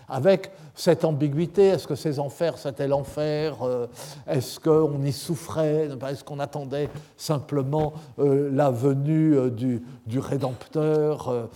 [0.09, 3.87] Avec cette ambiguïté, est-ce que ces enfers c'était l'enfer euh,
[4.27, 9.81] Est-ce qu'on y souffrait Est-ce qu'on attendait simplement euh, la venue euh, du,
[10.15, 11.49] Rédempteur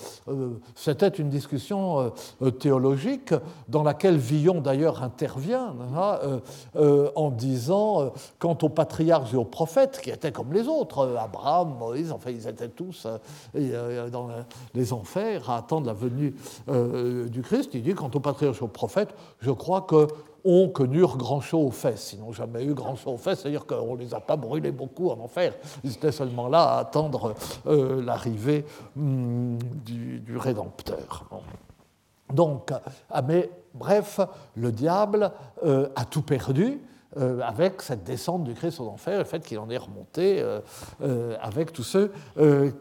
[0.75, 2.11] C'était une discussion
[2.59, 3.33] théologique
[3.67, 6.39] dans laquelle Villon d'ailleurs intervient hein,
[7.15, 12.11] en disant quant aux patriarches et aux prophètes, qui étaient comme les autres, Abraham, Moïse,
[12.11, 13.05] enfin ils étaient tous
[13.53, 14.29] dans
[14.73, 16.35] les enfers à attendre la venue
[17.29, 20.07] du Christ, il quant aux patriarches et aux prophètes, je crois que
[20.73, 22.13] connu grand chaud aux fesses.
[22.13, 24.71] Ils n'ont jamais eu grand chaud aux fesses, c'est-à-dire qu'on ne les a pas brûlés
[24.71, 25.53] beaucoup en enfer.
[25.83, 27.33] Ils étaient seulement là à attendre
[27.65, 31.25] euh, l'arrivée hum, du, Rédempteur.
[32.33, 32.71] Donc,
[33.09, 34.19] ah, mais bref,
[34.55, 35.31] le diable
[35.65, 36.81] euh, a tout perdu.
[37.15, 40.43] Euh, avec cette descente du Christ aux enfers, le fait qu'il en est remonté
[41.41, 42.11] avec tous ceux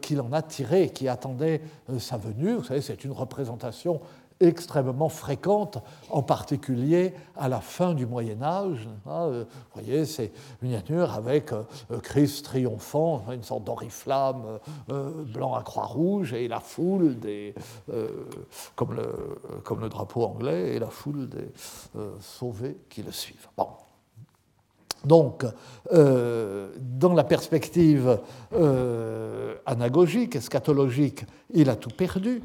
[0.01, 1.61] qu'il en a tirés qui attendaient
[1.97, 2.55] sa venue.
[2.55, 4.01] Vous savez, c'est une représentation
[4.39, 8.87] extrêmement fréquente, en particulier à la fin du Moyen Âge.
[9.05, 11.63] Hein, euh, vous voyez, c'est une miniature avec euh,
[12.01, 14.59] Christ triomphant, une sorte d'oriflamme
[14.91, 17.53] euh, blanc à croix rouge, et la foule des,
[18.75, 19.07] comme, le,
[19.63, 21.49] comme le drapeau anglais, et la foule des
[22.19, 23.47] sauvés qui le suivent.
[23.57, 23.67] Bon.
[25.05, 25.45] Donc,
[25.91, 28.19] dans la perspective
[29.65, 32.43] anagogique, eschatologique, il a tout perdu.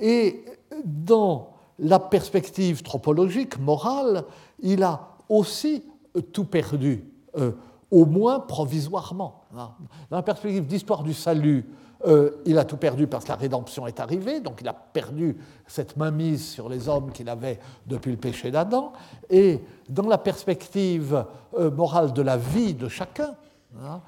[0.00, 0.44] Et
[0.84, 4.24] dans la perspective tropologique, morale,
[4.60, 5.84] il a aussi
[6.32, 7.04] tout perdu,
[7.36, 7.52] euh,
[7.90, 9.44] au moins provisoirement.
[9.52, 11.64] Dans la perspective d'histoire du salut,
[12.06, 15.36] euh, il a tout perdu parce que la rédemption est arrivée, donc il a perdu
[15.66, 18.92] cette mainmise sur les hommes qu'il avait depuis le péché d'Adam.
[19.30, 21.24] Et dans la perspective
[21.58, 23.34] euh, morale de la vie de chacun,
[23.82, 24.02] hein,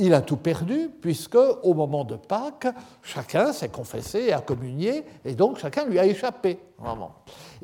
[0.00, 2.68] il a tout perdu, puisque au moment de Pâques,
[3.02, 6.58] chacun s'est confessé et a communié, et donc chacun lui a échappé.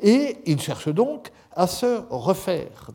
[0.00, 2.90] Et il cherche donc à se refaire.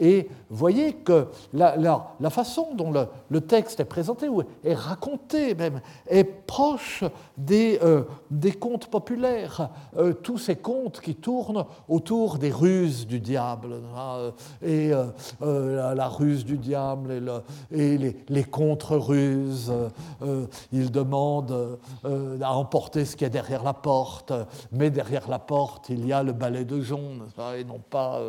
[0.00, 2.92] Et voyez que la, la, façon dont
[3.30, 7.04] le, texte est présenté, ou est raconté même, est proche
[7.36, 13.20] des, euh, des contes populaires, euh, tous ces contes qui tournent autour des ruses du
[13.20, 19.72] diable, hein, et euh, la, ruse du diable et, le, et les, les contre-ruses.
[20.72, 24.32] il demande à emporter ce qui est derrière la porte,
[24.72, 27.20] mais derrière la porte, il y a le balai de jonc,
[27.56, 28.20] et non pas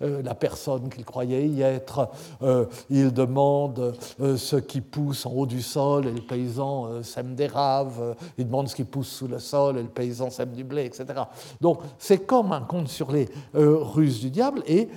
[0.00, 2.10] la personne qu'il croyait y être.
[2.42, 7.02] Euh, il demande euh, ce qui pousse en haut du sol et le paysan euh,
[7.02, 8.14] sème des raves.
[8.36, 11.06] Il demande ce qui pousse sous le sol et le paysan sème du blé, etc.
[11.60, 14.88] Donc c'est comme un conte sur les ruses du diable et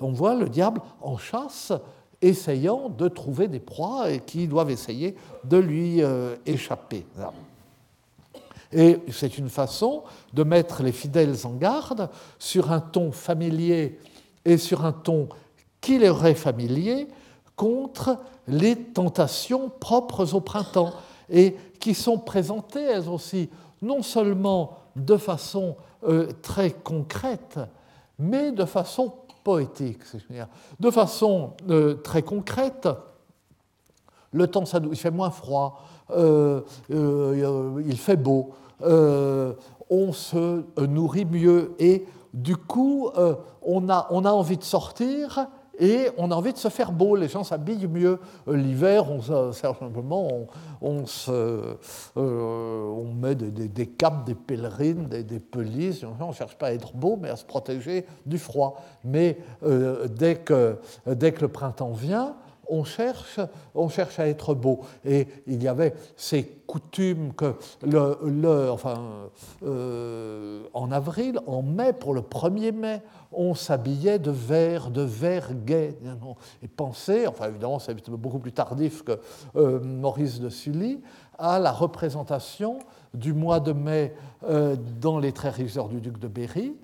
[0.00, 1.72] on voit le diable en chasse
[2.20, 6.02] essayant de trouver des proies et qui doivent essayer de lui
[6.44, 7.06] échapper.
[8.72, 13.98] Et c'est une façon de mettre les fidèles en garde sur un ton familier
[14.46, 15.28] et sur un ton
[15.82, 17.08] qui leur est familier
[17.56, 20.92] contre les tentations propres au printemps
[21.28, 23.50] et qui sont présentées elles aussi
[23.82, 27.58] non seulement de façon euh, très concrète,
[28.18, 29.12] mais de façon
[29.44, 30.00] poétique.
[30.80, 32.88] De façon euh, très concrète,
[34.32, 41.74] le temps s'adoucit, il fait moins froid, euh, il fait beau, on se nourrit mieux
[41.78, 42.04] et
[42.36, 43.10] du coup,
[43.62, 47.16] on a, on, a, envie de sortir et on a envie de se faire beau,
[47.16, 48.18] les gens s'habillent mieux.
[48.48, 50.46] Euh, l'hiver, on, simplement,
[50.80, 51.76] on, se, euh,
[52.16, 56.04] on met des, capes, des pèlerines, des, des pelisses.
[56.04, 58.80] On ne cherche pas à être beau, mais à se protéger du froid.
[59.04, 62.36] Mais euh, dès, que, dès que le printemps vient,
[62.68, 63.40] on cherche,
[63.74, 64.80] on cherche à être beau.
[65.04, 69.28] Et il y avait ces coutumes que, le, enfin,
[69.64, 73.02] euh, en avril, en mai, pour le 1er mai,
[73.32, 75.96] on s'habillait de vert, de vert gai.
[76.62, 79.18] Et pensez, enfin évidemment c'est beaucoup plus tardif que
[79.56, 81.00] euh, Maurice de Sully,
[81.38, 82.78] à la représentation
[83.14, 84.14] du mois de mai
[84.48, 86.76] euh, dans les Très riches du duc de Berry,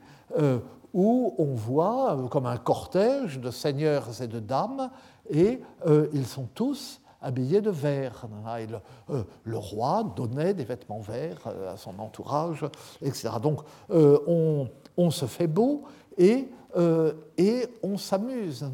[0.94, 4.90] où on voit comme un cortège de seigneurs et de dames
[5.30, 8.26] et euh, ils sont tous habillés de vert.
[9.10, 12.64] Euh, le, roi donnait des vêtements verts euh, à son entourage,
[13.00, 13.30] etc.
[13.40, 15.84] Donc on, on, se fait beau
[16.18, 16.48] et,
[17.38, 18.66] et on s'amuse.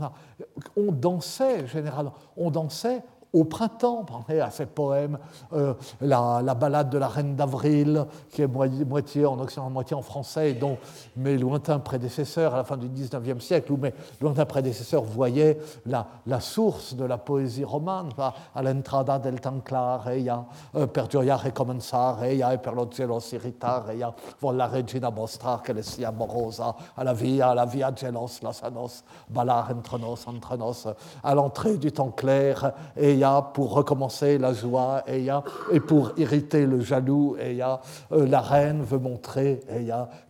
[0.77, 5.19] On dansait généralement, on dansait au printemps, pensez à ces poèmes,
[5.53, 10.03] euh, la, la, ballade de la reine d'avril, qui est moitié en occident, moitié en
[10.03, 10.79] français, dont
[11.17, 16.07] mes lointains prédécesseurs, à la fin du XIXe siècle, où mes lointains prédécesseurs voyaient la,
[16.27, 18.09] la source de la poésie romane,
[18.55, 24.57] à l'entrada del tanclareia, euh, per gioia recommenzareia, e per lo cielo si irritareia, vol
[24.57, 28.53] la regina mostra che le sia amorosa, à la via, à la via gelos, la
[28.53, 30.87] sanos, balar entre nos, entre nos,
[31.23, 33.18] à l'entrée du temps clair, et
[33.55, 39.61] pour recommencer la joie, et pour irriter le jaloux, euh, la reine veut montrer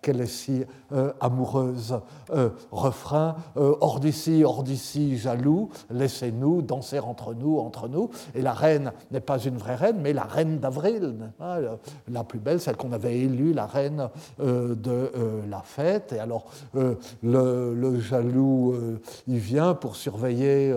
[0.03, 2.01] qu'elle est si euh, amoureuse.
[2.31, 8.11] Euh, refrain, hors d'ici, hors d'ici, jaloux, laissez-nous danser entre nous, entre nous.
[8.35, 11.15] Et la reine n'est pas une vraie reine, mais la reine d'avril,
[12.09, 15.11] la plus belle, celle qu'on avait élue, la reine de
[15.49, 16.13] la fête.
[16.13, 16.47] Et alors,
[17.23, 18.75] le, jaloux,
[19.27, 20.75] il vient pour surveiller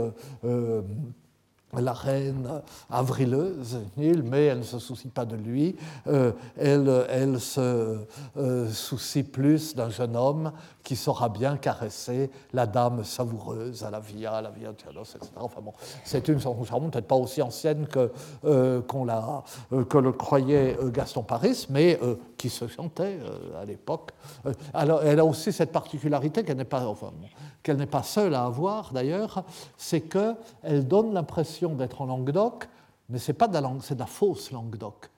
[1.79, 5.75] la reine avrileuse, mais elle ne se soucie pas de lui.
[6.07, 7.97] Euh, elle, elle, se
[8.37, 10.51] euh, soucie plus d'un jeune homme
[10.83, 14.89] qui saura bien caresser la dame savoureuse à la via, à la via etc.
[15.37, 18.11] Enfin bon, c'est une chanson charmante, peut-être pas aussi ancienne que,
[18.45, 21.99] euh, l'a, euh, que le croyait Gaston Paris, mais
[22.37, 23.19] qui se chantait
[23.59, 24.11] à l'époque.
[24.73, 27.11] alors, elle a aussi cette particularité qu'elle n'est pas, enfin,
[27.63, 29.43] qu'elle n'est pas seule à avoir d'ailleurs,
[29.77, 32.67] c'est qu'elle donne l'impression d'être en Languedoc,
[33.09, 35.09] mais c'est pas de la langue, c'est de la fausse Languedoc.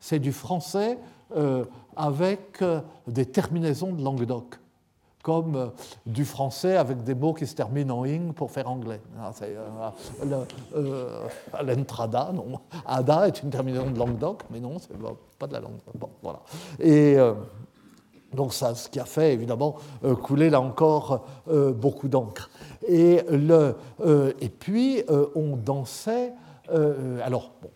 [0.00, 0.98] C'est du français
[1.96, 2.62] avec
[3.06, 4.58] des terminaisons de Languedoc
[5.24, 5.66] comme euh,
[6.06, 9.00] du français avec des mots qui se terminent en ing pour faire anglais.
[9.18, 10.44] Ah, euh,
[10.76, 11.28] euh,
[11.64, 12.60] L'entrada, non.
[12.86, 14.90] Ada est une terminaison de Languedoc, mais non, c'est
[15.38, 15.78] pas de la langue.
[15.94, 16.40] Bon, voilà.
[16.78, 17.16] Et
[18.34, 19.76] donc ça, ce qui a fait évidemment
[20.22, 21.24] couler là encore
[21.76, 22.50] beaucoup d'encre.
[22.86, 23.20] Et,
[24.40, 25.02] et puis
[25.34, 26.32] on dansait.
[27.22, 27.70] alors, bon,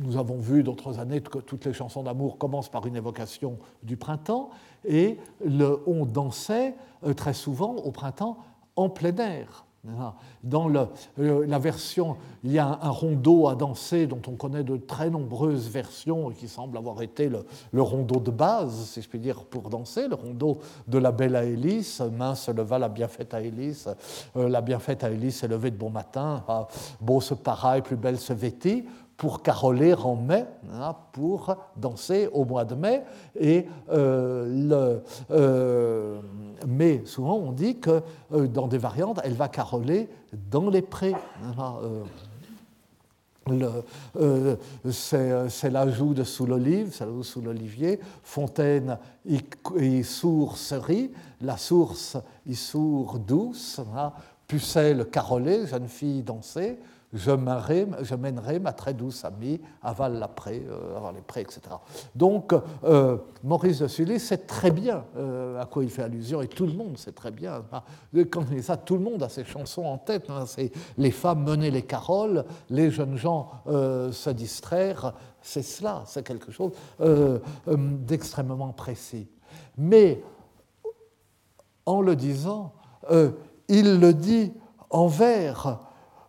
[0.00, 3.96] nous avons vu d'autres années que toutes les chansons d'amour commencent par une évocation du
[3.96, 4.50] printemps,
[4.86, 6.74] et le, on dansait
[7.04, 8.38] euh, très souvent au printemps
[8.76, 9.66] en plein air.
[10.42, 15.10] Dans la version, il y a un, rondeau à danser dont on connaît de très
[15.10, 19.18] nombreuses versions et qui semble avoir été le, le, rondeau de base, si je puis
[19.18, 23.84] dire, pour danser, le rondeau de la belle Aélis, main se leva la bienfaite Aélis,
[24.34, 26.68] la bienfaite Aélis s'est levée de bon matin, ah,
[27.00, 28.84] beau se paraît, plus belle se vêtit,
[29.20, 33.02] pour caroler en mai, hein, pour danser au mois de mai.
[33.38, 34.98] Et euh,
[35.30, 36.20] euh,
[36.66, 38.00] mais souvent on dit que
[38.32, 41.14] euh, dans des variantes, elle va caroler dans les prés.
[41.58, 41.76] Hein,
[44.90, 52.16] c'est l'ajout de sous l'olive, sous l'olivier, fontaine y, sourcerie, la source
[52.46, 53.80] y sourd douce,
[54.46, 56.78] pucelle carolée, jeune fille dansée,
[57.12, 61.60] je mènerai, ma très douce amie à Val-la-Pré, euh, les Prés, etc.
[62.14, 66.46] Donc, euh, Maurice de Sully sait très bien euh, à quoi il fait allusion, et
[66.46, 67.64] tout le monde sait très bien.
[67.72, 67.82] Hein.
[68.30, 70.30] Quand il dit ça, tout le monde a ses chansons en tête.
[70.30, 70.44] Hein.
[70.46, 75.14] c'est les femmes mener les caroles, les jeunes gens se distraire.
[75.42, 76.72] C'est cela, c'est quelque chose
[77.66, 79.28] d'extrêmement précis.
[79.76, 80.22] Mais
[81.86, 82.74] en le disant,
[83.68, 84.52] il le dit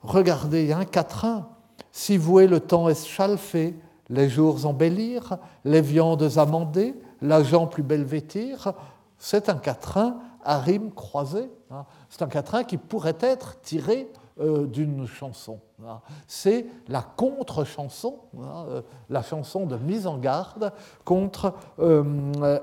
[0.03, 1.47] en vers Regardez, un quatrain,
[1.91, 3.75] si voué le temps chalfé,
[4.09, 8.73] les jours embellir, les viandes amendées, l'agent plus belle vêtir,
[9.17, 11.49] c'est un quatrain à rime croisée.
[11.69, 11.85] Hein.
[12.09, 15.59] C'est un quatrain qui pourrait être tiré euh, d'une chanson.
[15.85, 15.99] Hein.
[16.27, 20.73] C'est la contre-chanson, hein, euh, la chanson de mise en garde
[21.05, 22.03] contre euh,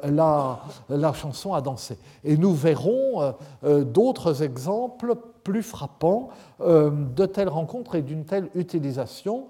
[0.05, 1.99] la, chanson à danser.
[2.25, 5.15] Et nous verrons d'autres exemples
[5.49, 6.29] plus frappants
[6.61, 9.47] de telles rencontres et d'une telle utilisation,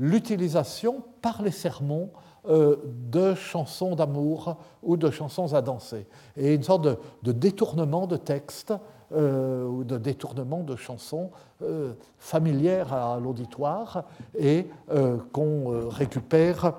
[0.00, 2.10] l'utilisation par les sermons
[2.44, 6.88] de chansons d'amour ou de chansons à danser, et une sorte
[7.22, 8.74] de, détournement de texte
[9.14, 11.30] euh, ou de détournement de chansons
[11.62, 14.04] euh, familières à l'auditoire
[14.36, 16.72] et euh, qu'on récupère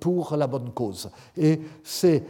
[0.00, 1.10] pour la bonne cause.
[1.36, 2.24] Et c'est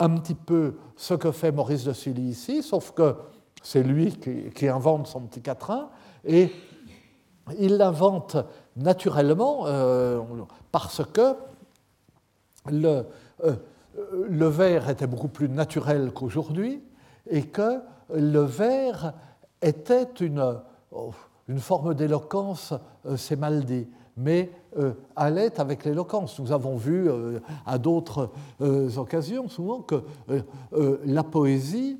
[0.00, 3.14] un petit peu ce que fait Maurice de Sully ici, sauf que
[3.62, 4.16] c'est lui
[4.54, 5.90] qui, invente son petit quatrain,
[6.24, 6.50] et
[7.58, 8.36] il l'invente
[8.76, 9.64] naturellement
[10.70, 11.34] parce que
[12.70, 13.04] le,
[14.28, 16.82] le vers était beaucoup plus naturel qu'aujourd'hui,
[17.28, 17.80] et que
[18.14, 19.14] le vers
[19.62, 20.58] était une,
[20.92, 21.12] oh,
[21.58, 22.74] forme d'éloquence,
[23.06, 26.38] euh, c'est mal dit, mais euh, allait avec l'éloquence.
[26.38, 28.30] Nous avons vu euh, à d'autres
[28.96, 30.02] occasions souvent que
[31.04, 31.98] la poésie,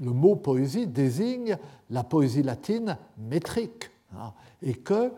[0.00, 1.56] le mot poésie désigne
[1.90, 3.90] la poésie latine métrique.
[4.16, 5.12] Hein, et que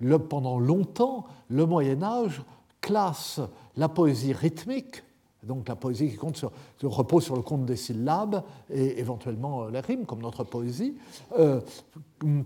[0.00, 2.42] le, pendant longtemps, le Moyen Âge
[2.80, 3.40] classe
[3.76, 5.02] la poésie rythmique,
[5.42, 6.16] donc la poésie
[6.78, 10.96] qui repose sur le compte des syllabes et éventuellement les rimes, comme notre poésie,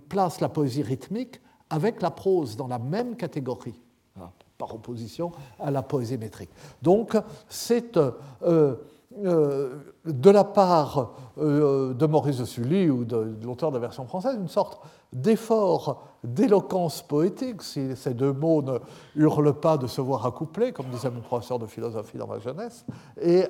[0.08, 3.80] place la poésie rythmique avec la prose dans la même catégorie,
[4.20, 6.50] hein, par opposition à la poésie métrique.
[6.82, 7.16] Donc
[7.48, 8.76] c'est euh,
[9.12, 14.36] de la part euh, de Maurice de Sully ou de, l'auteur de la version française
[14.36, 14.80] une sorte
[15.12, 18.78] d'effort d'éloquence poétique, si ces deux mots ne
[19.16, 22.84] hurlent pas de se voir accoupler, comme disait mon professeur de philosophie dans ma jeunesse,
[23.20, 23.46] et,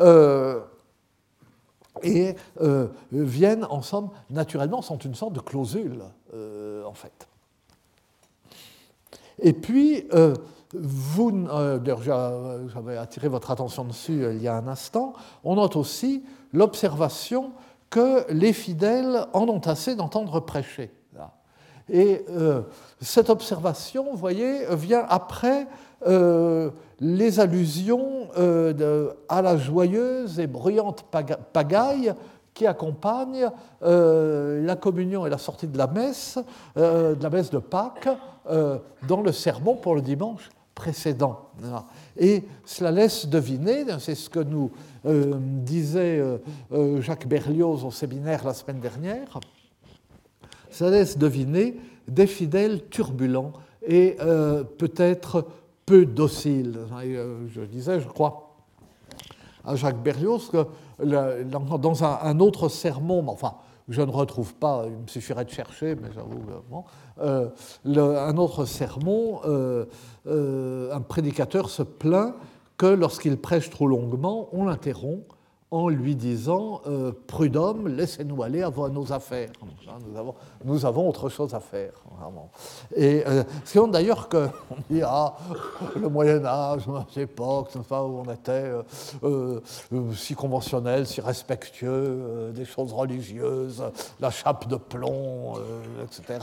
[0.00, 0.60] euh,
[3.12, 6.02] viennent en somme naturellement, sont une sorte de clausule
[6.84, 7.28] en fait.
[9.38, 10.08] Et puis,
[10.74, 11.78] vous, euh,
[12.72, 15.12] j'avais attiré votre attention dessus euh, il y a un instant,
[15.44, 17.52] on note aussi l'observation
[17.90, 20.90] que les fidèles en ont assez d'entendre prêcher.
[21.90, 22.62] Et euh,
[23.00, 25.66] cette observation, vous voyez, vient après
[27.00, 28.28] les allusions
[29.28, 31.04] à la joyeuse et bruyante
[31.52, 32.14] pagaille
[32.54, 33.50] qui accompagne
[33.82, 36.38] la communion et la sortie de la messe,
[36.76, 38.08] de la messe de Pâques,
[38.48, 41.50] dans le sermon pour le dimanche précédent.
[42.16, 44.70] Et cela laisse deviner, c'est ce que nous
[45.06, 46.38] euh, disait euh,
[46.72, 49.40] euh, Jacques Berlioz au séminaire la semaine dernière,
[50.70, 51.76] ça laisse deviner
[52.08, 53.52] des fidèles turbulents
[53.86, 54.16] et
[54.78, 55.46] peut-être
[55.84, 56.78] peu dociles.
[57.48, 58.54] je disais, je crois,
[59.64, 60.66] à Jacques Berlioz que
[61.04, 63.54] dans un, autre sermon, enfin,
[63.88, 66.40] je ne retrouve pas, il me suffirait de chercher, mais j'avoue,
[67.20, 67.48] euh,
[67.84, 69.86] un autre sermon, euh,
[70.26, 72.34] euh, un prédicateur se plaint
[72.76, 75.26] que lorsqu'il prêche trop longuement, on l'interrompt
[75.72, 79.50] en lui disant euh, Prud'homme, laissez-nous aller avant nos affaires.
[80.64, 81.92] Nous avons, autre chose à faire.
[82.20, 82.50] Vraiment.
[82.94, 84.50] Et euh, c'est d'ailleurs qu'on
[84.90, 85.34] dit Ah,
[85.96, 86.82] le Moyen-Âge,
[87.16, 88.70] l'époque où on était
[89.24, 89.60] euh,
[90.14, 93.82] si conventionnel, si respectueux des choses religieuses,
[94.20, 95.54] la chape de plomb,
[96.04, 96.38] etc.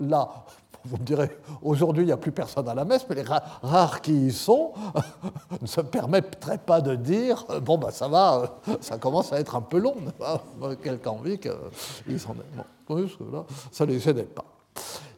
[0.00, 0.46] Là,
[0.88, 1.30] vous me direz,
[1.62, 3.24] aujourd'hui, il n'y a plus personne à la messe, mais les
[3.62, 4.72] rares qui y sont
[5.62, 9.62] ne se permettraient pas de dire bon, ben ça va, ça commence à être un
[9.62, 9.96] peu long.
[10.82, 12.64] Quelqu'un envie qu'ils s'en aient.
[12.88, 12.96] Bon,
[13.32, 14.44] là, ça ne les gênait pas.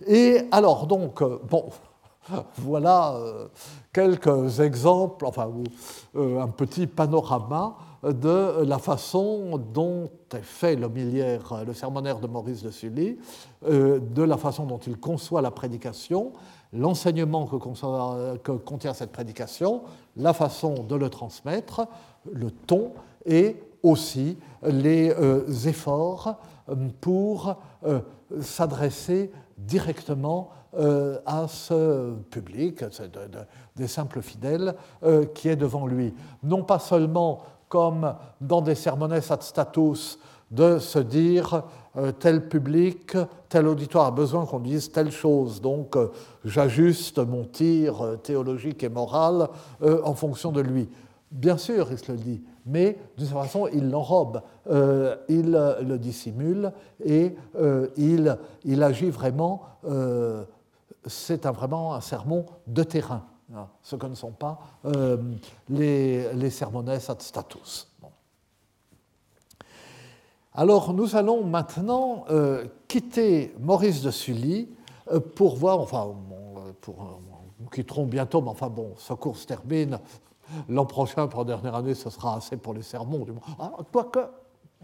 [0.07, 1.71] Et alors, donc, bon,
[2.59, 3.49] voilà euh,
[3.93, 5.51] quelques exemples, enfin,
[6.17, 7.77] euh, un petit panorama
[8.13, 13.19] de la façon dont est fait le sermonnaire de Maurice de Sully,
[13.67, 16.33] euh, de la façon dont il conçoit la prédication,
[16.73, 19.83] l'enseignement que, contient cette prédication,
[20.17, 21.87] la façon de le transmettre,
[22.31, 22.93] le ton
[23.25, 26.37] et aussi les euh, efforts
[26.69, 27.57] euh, pour
[28.41, 30.51] s'adresser directement
[31.25, 32.85] à ce public,
[33.77, 34.75] des simples fidèles
[35.33, 36.13] qui est devant lui.
[36.43, 40.19] Non pas seulement comme dans des sermones ad status,
[40.51, 41.65] de se dire
[41.97, 43.17] euh, tel public,
[43.49, 46.11] tel auditoire a besoin qu'on dise telle chose, donc euh,
[46.45, 49.49] j'ajuste mon tir euh, théologique et moral
[49.83, 50.89] en fonction de lui.
[51.31, 54.43] Bien sûr, il se le dit, mais d'une certaine façon, il l'enrobe,
[55.29, 56.73] il le dissimule
[57.05, 57.35] et
[57.97, 59.63] il, il, agit vraiment,
[61.05, 63.25] c'est vraiment un sermon de terrain.
[63.55, 65.19] Ah, ce que ne sont pas euh,
[65.69, 67.89] les, les sermones ad status.
[70.53, 74.69] Alors nous allons maintenant euh, quitter Maurice de Sully
[75.13, 76.09] euh, pour voir, enfin,
[76.89, 80.01] nous quitterons bientôt, mais enfin bon, ce cours se termine.
[80.69, 83.25] L'an prochain, pour la dernière année, ce sera assez pour les sermons.
[83.25, 84.21] Du ah, quoique,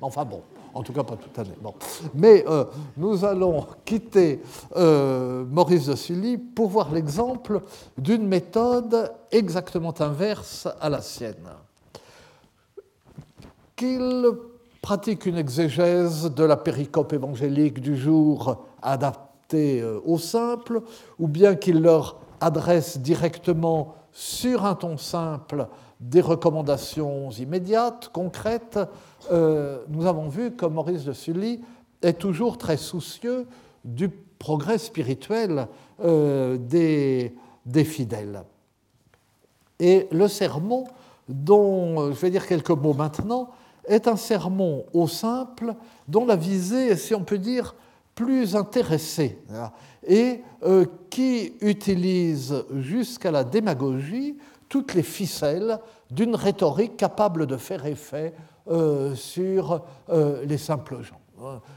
[0.00, 0.42] Enfin bon,
[0.74, 1.56] en tout cas pas toute l'année.
[1.60, 1.74] Bon.
[2.14, 2.64] Mais euh,
[2.96, 4.42] nous allons quitter
[4.76, 7.60] euh, Maurice de Sully pour voir l'exemple
[7.98, 11.50] d'une méthode exactement inverse à la sienne.
[13.76, 14.26] Qu'il
[14.80, 20.82] pratique une exégèse de la péricope évangélique du jour adaptée euh, au simple,
[21.18, 25.68] ou bien qu'il leur adresse directement sur un ton simple
[26.00, 28.80] des recommandations immédiates, concrètes,
[29.30, 31.60] euh, nous avons vu que Maurice de Sully
[32.02, 33.46] est toujours très soucieux
[33.84, 35.68] du progrès spirituel
[36.04, 38.42] euh, des, des, fidèles.
[39.78, 40.84] Et le sermon,
[41.28, 43.50] dont je vais dire quelques mots maintenant,
[43.86, 45.74] est un sermon au simple
[46.08, 47.74] dont la visée est, si on peut dire,
[48.14, 49.38] plus intéressée
[50.06, 54.36] et euh, qui utilise jusqu'à la démagogie
[54.68, 55.78] toutes les ficelles
[56.10, 58.34] d'une rhétorique capable de faire effet
[58.68, 61.20] euh, sur euh, les simples gens.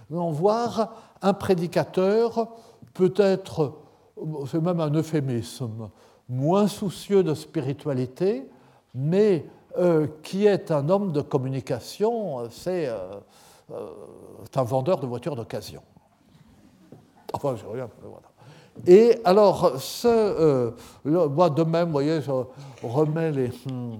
[0.10, 2.50] Nous allons voir un prédicateur,
[2.94, 3.74] peut-être,
[4.48, 5.90] c'est même un euphémisme,
[6.30, 8.48] moins soucieux de spiritualité,
[8.94, 9.48] mais
[9.80, 12.88] euh, qui est un homme de communication, c'est
[13.68, 15.82] un vendeur de voitures d'occasion.
[17.34, 17.90] Enfin, je reviens.
[18.86, 20.72] Et alors, ce,
[21.04, 22.32] moi de même, vous voyez, je
[22.84, 23.48] remets les.
[23.48, 23.98] Hmm,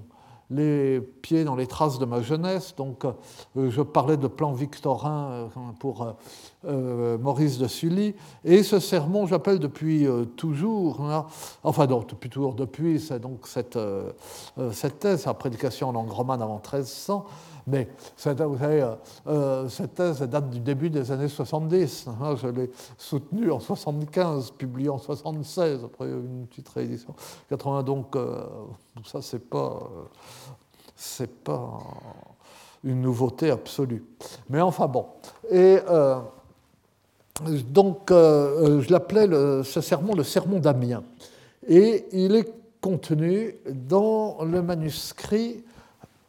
[0.50, 2.74] les pieds dans les traces de ma jeunesse.
[2.76, 5.46] Donc, euh, je parlais de plan victorin euh,
[5.78, 6.14] pour
[6.64, 8.14] euh, Maurice de Sully.
[8.44, 11.26] Et ce sermon, j'appelle depuis toujours, hein,
[11.62, 13.78] enfin, depuis toujours, depuis, c'est donc cette,
[15.00, 17.26] thèse, la prédication en langue romane avant 1300.
[17.66, 18.86] Mais vous savez,
[19.68, 22.06] cette thèse date du début des années 70.
[22.08, 27.14] Hein, je l'ai soutenue en 75, publiée en 76, après une petite réédition.
[27.48, 28.16] 80, donc
[29.04, 29.90] ça, c'est pas,
[31.44, 31.78] pas
[32.84, 34.04] une nouveauté absolue.
[34.48, 35.06] Mais enfin bon.
[35.50, 36.20] Et euh,
[37.70, 39.26] donc, euh, je l'appelais
[39.64, 41.02] ce sermon le sermon d'Amiens.
[41.68, 42.48] Et il est
[42.80, 45.64] contenu dans le manuscrit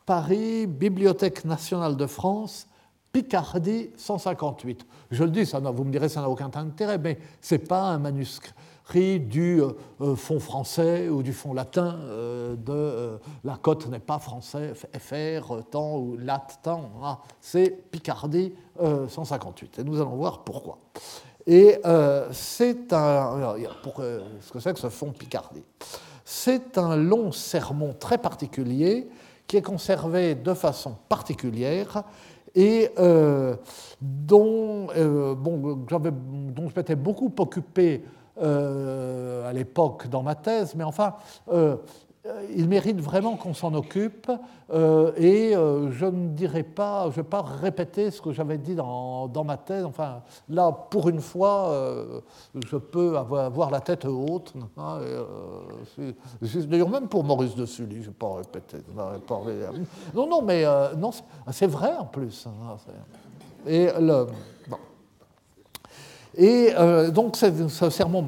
[0.08, 2.66] Paris, Bibliothèque nationale de France,
[3.12, 4.86] Picardie 158.
[5.12, 7.82] Je le dis, ça, vous me direz, ça n'a aucun intérêt, mais ce n'est pas
[7.82, 13.90] un manuscrit du euh, euh, fond français ou du fond latin euh, de la cote
[13.90, 17.18] n'est pas français, FR, temps ou lat, temps, hein.
[17.42, 19.80] c'est Picardie 158.
[19.80, 20.78] Et nous allons voir pourquoi.
[21.46, 21.82] Et
[22.32, 23.56] c'est un.
[23.84, 25.66] Pour, ce que c'est que ce fond Picardie?
[26.24, 29.10] C'est un long sermon très particulier
[29.48, 32.04] qui est conservé de façon particulière
[32.54, 32.90] et
[34.02, 34.88] dont,
[35.36, 38.04] bon, dont je m'étais beaucoup occupé
[38.40, 41.16] euh, à l'époque dans ma thèse, mais enfin,
[41.52, 41.76] euh,
[42.56, 44.32] il mérite vraiment qu'on s'en occupe
[44.72, 48.76] euh, et je ne dirai pas, je ne vais pas répéter ce que j'avais dit
[48.76, 49.86] dans, dans, ma thèse.
[49.86, 51.74] Enfin, là, pour une fois,
[52.54, 54.54] je peux avoir, la tête haute.
[54.78, 55.00] Hein,
[56.68, 58.78] D'ailleurs, même pour Maurice de Sully, je ne vais pas répéter.
[60.14, 60.66] Non, non, mais
[61.52, 62.48] c'est vrai en plus.
[62.48, 62.78] Hein,
[63.66, 64.28] et le,
[66.38, 68.26] et euh, donc ce, sermon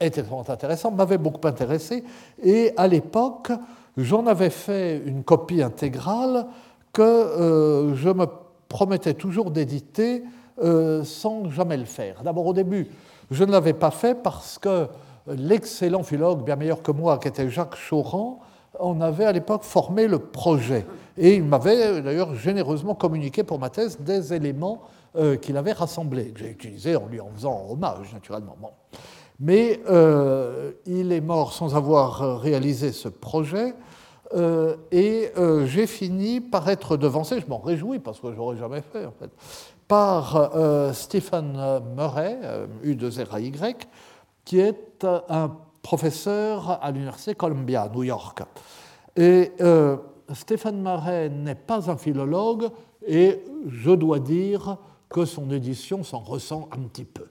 [0.00, 2.02] était intéressant, m'avait beaucoup intéressé.
[2.42, 3.52] Et à l'époque,
[3.98, 6.46] j'en avais fait une copie intégrale
[6.94, 8.26] que euh, je me
[8.68, 10.24] promettais toujours d'éditer
[10.62, 12.22] euh, sans jamais le faire.
[12.22, 12.88] D'abord au début,
[13.30, 14.86] je ne l'avais pas fait parce que
[15.26, 18.40] l'excellent philologue, bien meilleur que moi, qui était Jacques Chauran,
[18.78, 20.86] en avait à l'époque formé le projet.
[21.18, 24.80] Et il m'avait d'ailleurs généreusement communiqué pour ma thèse des éléments
[25.16, 28.78] euh, qu'il avait rassemblé, que j'ai utilisé en lui en faisant hommage, naturellement.
[29.40, 33.74] Mais euh, il est mort sans avoir réalisé ce projet,
[34.36, 35.32] euh, et
[35.64, 39.10] j'ai fini par être devancé, je m'en réjouis parce que je n'aurais jamais fait en
[39.10, 39.30] fait,
[39.88, 40.52] par
[40.94, 41.58] Stephen
[41.96, 42.38] Murray,
[42.84, 43.74] U2RAY,
[44.44, 48.42] qui est un professeur à l'Université Columbia, New York.
[49.16, 49.50] Et
[50.32, 52.68] Stephen Murray n'est pas un philologue,
[53.04, 54.78] et je dois dire
[55.10, 57.26] que son édition s'en ressent un petit peu.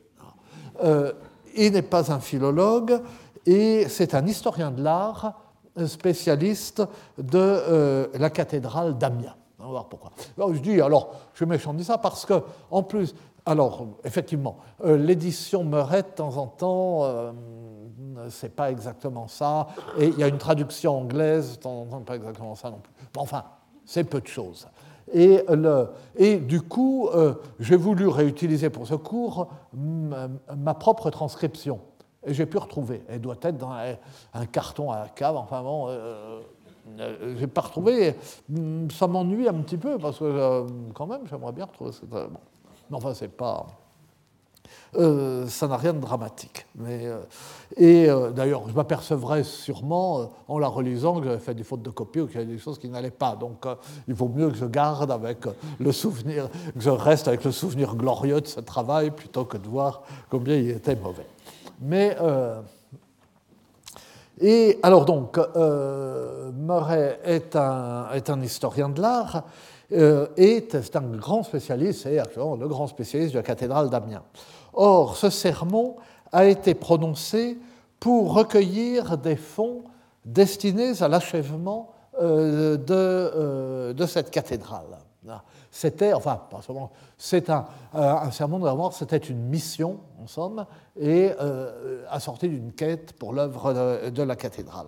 [0.83, 1.13] Euh,
[1.55, 3.01] il n'est pas un philologue
[3.45, 5.41] et c'est un historien de l'art
[5.87, 6.83] spécialiste
[7.17, 9.35] de euh, la cathédrale d'Amiens.
[9.57, 10.11] On va voir pourquoi.
[10.37, 13.15] Alors, je dis, alors, je méchant dis ça parce que, en plus,
[13.45, 17.33] alors, effectivement, euh, l'édition Meuret, de temps en temps,
[18.29, 19.67] c'est pas exactement ça,
[19.97, 22.79] et il y a une traduction anglaise, de temps en temps, pas exactement ça non
[22.79, 22.93] plus.
[23.17, 23.43] enfin,
[23.85, 24.67] c'est peu de choses.
[25.13, 31.79] Et, le, et du coup, euh, j'ai voulu réutiliser pour ce cours ma, propre transcription.
[32.25, 33.03] Et j'ai pu retrouver.
[33.07, 35.35] Elle doit être dans un, carton à la cave.
[35.35, 36.41] Enfin bon, euh,
[36.99, 38.15] euh j'ai pas retrouvé.
[38.91, 41.91] Ça m'ennuie un petit peu parce que euh, quand même, j'aimerais bien retrouver.
[42.03, 42.27] Bon.
[42.89, 43.65] Mais enfin, c'est pas.
[44.95, 46.65] Euh, ça n'a rien de dramatique.
[46.75, 47.19] Mais, euh,
[47.77, 51.91] et euh, d'ailleurs, je m'apercevrais sûrement, en la relisant, que j'avais fait des fautes de
[51.91, 53.35] copie ou qu'il y avait des choses qui n'allaient pas.
[53.35, 53.65] Donc,
[54.07, 55.39] il vaut mieux que je garde avec
[55.79, 59.67] le souvenir, que je reste avec le souvenir glorieux de ce travail plutôt que de
[59.67, 61.27] voir combien il était mauvais.
[61.81, 62.17] Mais.
[64.41, 65.37] et alors donc,
[66.55, 69.43] Murray est un, est un historien de l'art
[69.91, 74.23] et c'est un grand spécialiste, c'est le grand spécialiste de la cathédrale d'Amiens.
[74.73, 75.95] Or, ce sermon
[76.31, 77.57] a été prononcé
[77.99, 79.83] pour recueillir des fonds
[80.25, 81.91] destinés à l'achèvement
[82.21, 84.97] euh, euh, de, cette cathédrale.
[85.71, 86.41] C'était, enfin,
[87.17, 87.65] c'est un,
[87.95, 90.65] euh, un, sermon de c'était une mission, en somme,
[90.99, 91.31] et
[92.09, 94.87] assorti d'une quête pour l'œuvre de, la cathédrale.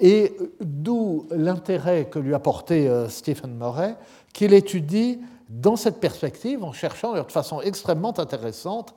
[0.00, 3.96] Et d'où l'intérêt que lui a porté Stephen Murray,
[4.34, 8.94] qu'il étudie dans cette perspective en cherchant de façon extrêmement intéressante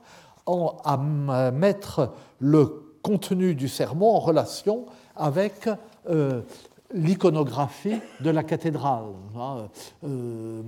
[0.84, 0.96] à
[1.50, 4.86] mettre le contenu du sermon en relation
[5.16, 5.68] avec
[6.08, 6.42] euh,
[6.92, 9.04] l'iconographie de la cathédrale.
[9.36, 9.68] Hein.
[10.04, 10.62] Euh,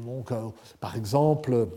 [0.80, 1.68] par exemple,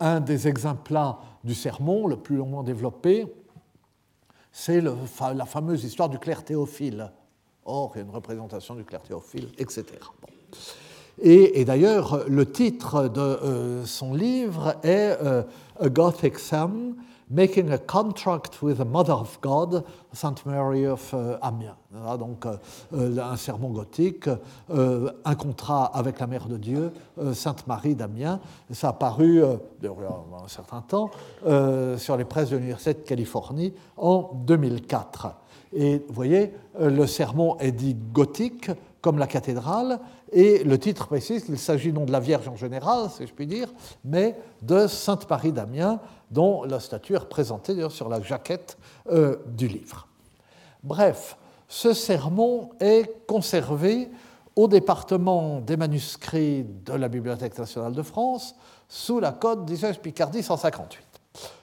[0.00, 0.98] un des exemples
[1.44, 3.26] du sermon le plus longuement développé,
[4.50, 7.10] c'est la fameuse histoire du clerc théophile.
[7.64, 9.84] Or, il y a une représentation du clerc théophile, etc.
[11.20, 15.16] Et, d'ailleurs, le titre de euh, son livre est
[15.80, 16.94] A Gothic Psalm
[17.32, 21.76] Making a Contract with the Mother of God, Sainte Mary of euh, Amiens.
[22.18, 22.56] donc euh,
[22.92, 24.28] euh, un sermon gothique,
[24.68, 26.92] un contrat avec la Mère de Dieu,
[27.32, 28.38] Sainte Marie d'Amiens.
[28.70, 29.42] Ça a paru
[29.80, 31.10] il y a un certain temps
[31.96, 35.28] sur les presses de l'Université de Californie en 2004.
[35.72, 39.98] Et vous voyez, le sermon est dit gothique comme la cathédrale,
[40.32, 43.46] et le titre précise qu'il s'agit non de la Vierge en général, si je puis
[43.46, 43.68] dire,
[44.04, 48.78] mais de Sainte Marie d'Amiens, dont la statue est représentée sur la jaquette
[49.10, 50.08] euh, du livre.
[50.82, 51.36] Bref,
[51.68, 54.08] ce sermon est conservé
[54.56, 58.54] au département des manuscrits de la Bibliothèque nationale de France
[58.88, 61.02] sous la code d'Isaac Picardie 158.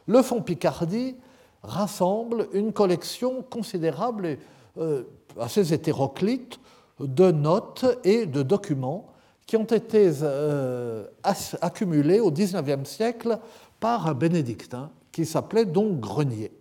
[0.08, 1.16] Le fonds Picardie
[1.64, 4.40] rassemble une collection considérable et
[4.78, 5.04] euh,
[5.40, 6.60] assez hétéroclite
[7.00, 9.08] de notes et de documents
[9.46, 11.06] qui ont été euh,
[11.62, 13.40] accumulés au XIXe siècle
[13.80, 16.52] par un bénédictin qui s'appelait donc Grenier.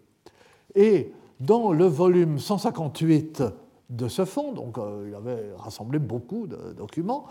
[0.75, 3.43] Et dans le volume 158
[3.91, 7.27] de ce fonds, donc euh, il avait rassemblé beaucoup de documents,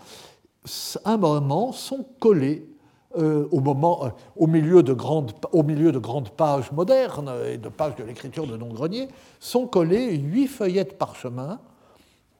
[1.04, 2.68] un moment sont collés
[3.16, 7.68] euh, au, moment, au, milieu de grandes, au milieu de grandes pages modernes et de
[7.68, 9.08] pages de l'écriture de Don Grenier,
[9.40, 11.58] sont collés huit feuillets de parchemin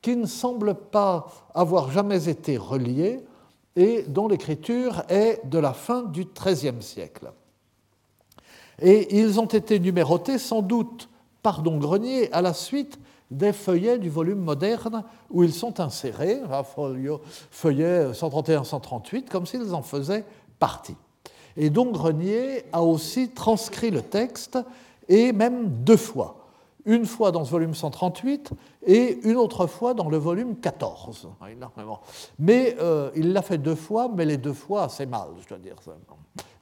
[0.02, 3.20] qui ne semblent pas avoir jamais été reliés
[3.76, 7.32] et dont l'écriture est de la fin du XIIIe siècle.
[8.80, 11.08] Et ils ont été numérotés sans doute
[11.42, 12.98] par Don Grenier à la suite
[13.30, 16.40] des feuillets du volume moderne où ils sont insérés,
[17.50, 20.24] feuillet 131-138, comme s'ils en faisaient
[20.58, 20.96] partie.
[21.56, 24.58] Et Don Grenier a aussi transcrit le texte,
[25.08, 26.37] et même deux fois
[26.88, 28.50] une fois dans ce volume 138
[28.86, 31.28] et une autre fois dans le volume 14.
[32.38, 35.58] Mais euh, il l'a fait deux fois, mais les deux fois assez mal, je dois
[35.58, 35.76] dire.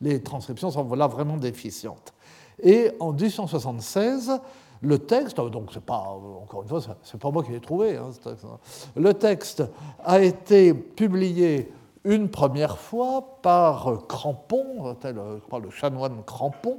[0.01, 2.12] Les transcriptions sont là vraiment déficientes.
[2.61, 4.41] Et en 1876,
[4.83, 8.11] le texte, donc c'est pas, encore une fois, c'est pas moi qui l'ai trouvé, hein,
[8.27, 8.59] hein.
[8.97, 9.62] le texte
[10.05, 11.72] a été publié
[12.05, 16.79] une première fois par Crampon, tel, je crois, le chanoine Crampon,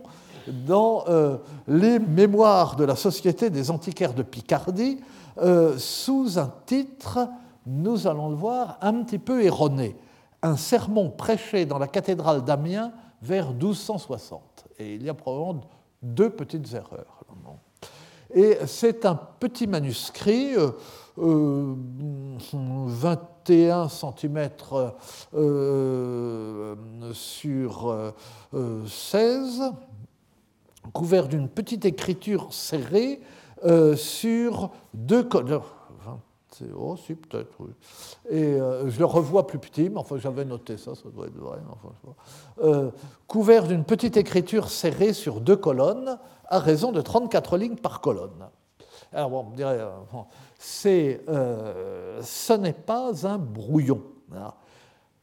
[0.66, 1.38] dans euh,
[1.68, 5.00] les mémoires de la Société des antiquaires de Picardie
[5.40, 7.30] euh, sous un titre,
[7.66, 9.96] nous allons le voir, un petit peu erroné.
[10.42, 12.92] Un sermon prêché dans la cathédrale d'Amiens
[13.22, 14.42] vers 1260.
[14.80, 15.62] Et il y a probablement
[16.02, 17.24] deux petites erreurs.
[18.34, 20.56] Et c'est un petit manuscrit,
[21.16, 24.50] 21 euh, cm
[27.14, 28.14] sur
[28.86, 29.62] 16,
[30.94, 33.22] couvert d'une petite écriture serrée
[33.66, 35.62] euh, sur deux colonnes.
[36.76, 37.56] Oh, si, peut-être.
[38.30, 41.38] Et euh, je le revois plus petit, mais enfin, j'avais noté ça, ça doit être
[41.38, 41.60] vrai.
[42.64, 42.90] Euh,
[43.28, 48.50] couvert d'une petite écriture serrée sur deux colonnes, à raison de 34 lignes par colonne.
[49.14, 49.80] Alors, bon, on dirait,
[50.60, 54.02] ce n'est pas un brouillon.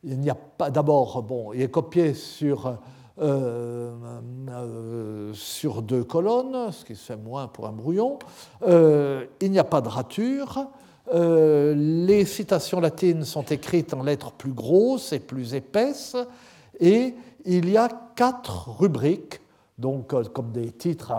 [0.04, 2.78] Il n'y a pas, d'abord, bon, il est copié sur
[5.34, 8.18] sur deux colonnes, ce qui se fait moins pour un brouillon.
[8.66, 10.66] Euh, il n'y a pas de rature.
[11.12, 16.16] les citations latines sont écrites en lettres plus grosses et plus épaisses.
[16.80, 19.40] Et il y a quatre rubriques,
[19.78, 21.12] donc comme des titres,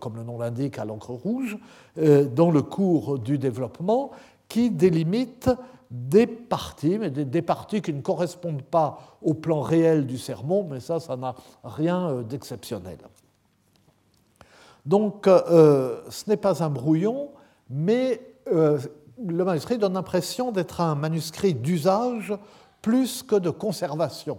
[0.00, 1.58] comme le nom l'indique, à l'encre rouge,
[1.96, 4.12] dans le cours du développement,
[4.48, 5.50] qui délimitent
[5.92, 10.80] des parties, mais des, parties qui ne correspondent pas au plan réel du sermon, mais
[10.80, 12.96] ça, ça n'a rien euh, d'exceptionnel.
[14.86, 17.28] Donc, euh, ce n'est pas un brouillon,
[17.68, 18.78] mais euh,
[19.22, 22.32] le manuscrit donne l'impression d'être un manuscrit d'usage
[22.80, 24.38] plus que de conservation.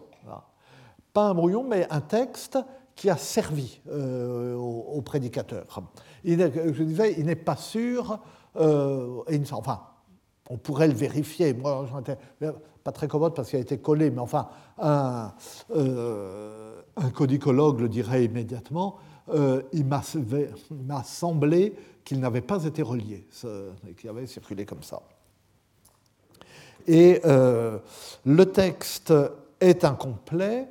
[1.14, 2.58] Pas un brouillon, mais un texte
[2.96, 5.84] qui a servi au, prédicateur.
[6.26, 8.20] Je disais, il n'est pas sûr,
[8.56, 9.82] enfin,
[10.50, 11.54] on pourrait le vérifier.
[11.54, 11.88] Moi,
[12.84, 15.34] pas très commode parce qu'il a été collé, mais enfin, un,
[15.76, 16.82] euh,
[17.14, 18.98] codicologue le dirait immédiatement.
[19.30, 21.74] Euh, il m'a semblé
[22.04, 23.26] qu'il n'avait pas été relié,
[23.98, 25.02] qu'il avait circulé comme ça.
[26.86, 29.14] Et le texte
[29.62, 30.68] est incomplet.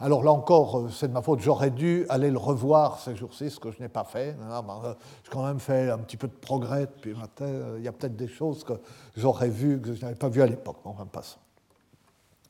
[0.00, 3.60] Alors là encore, c'est de ma faute, j'aurais dû aller le revoir ces jours-ci, ce
[3.60, 4.34] que je n'ai pas fait.
[4.38, 7.46] Ben, j'ai quand même fait un petit peu de progrès depuis matin.
[7.76, 8.74] Il y a peut-être des choses que
[9.16, 10.78] j'aurais vues que je n'avais pas vues à l'époque.
[10.84, 11.38] Enfin, passe.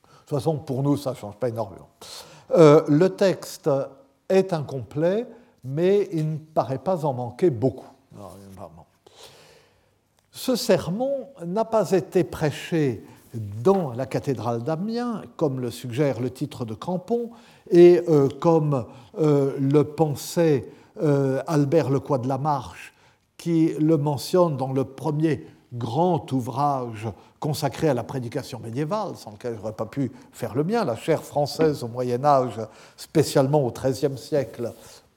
[0.03, 1.89] De toute façon, pour nous, ça ne change pas énormément.
[2.55, 3.69] le texte
[4.29, 5.27] est incomplet,
[5.63, 7.87] mais il ne paraît pas en manquer beaucoup.
[10.31, 13.03] Ce sermon n'a pas été prêché
[13.33, 17.29] dans la cathédrale d'Amiens, comme le suggère le titre de Crampon,
[17.69, 18.85] et euh, comme
[19.19, 20.69] euh, le pensait
[21.01, 22.93] euh, Albert Lecoy de la Marche,
[23.37, 27.07] qui le mentionne dans le premier grand ouvrage
[27.39, 30.95] consacré à la prédication médiévale, sans lequel je n'aurais pas pu faire le mien, la
[30.95, 32.59] chaire française au Moyen Âge,
[32.97, 34.73] spécialement au XIIIe siècle,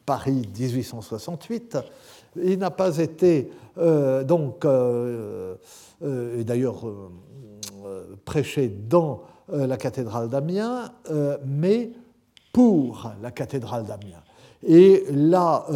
[0.06, 1.78] Paris 1868.
[2.44, 4.64] Il n'a pas été, donc,
[6.04, 6.84] et d'ailleurs
[8.24, 10.92] prêché dans la cathédrale d'Amiens,
[11.44, 11.90] mais
[12.52, 14.22] pour la cathédrale d'Amiens.
[14.64, 15.66] Et là,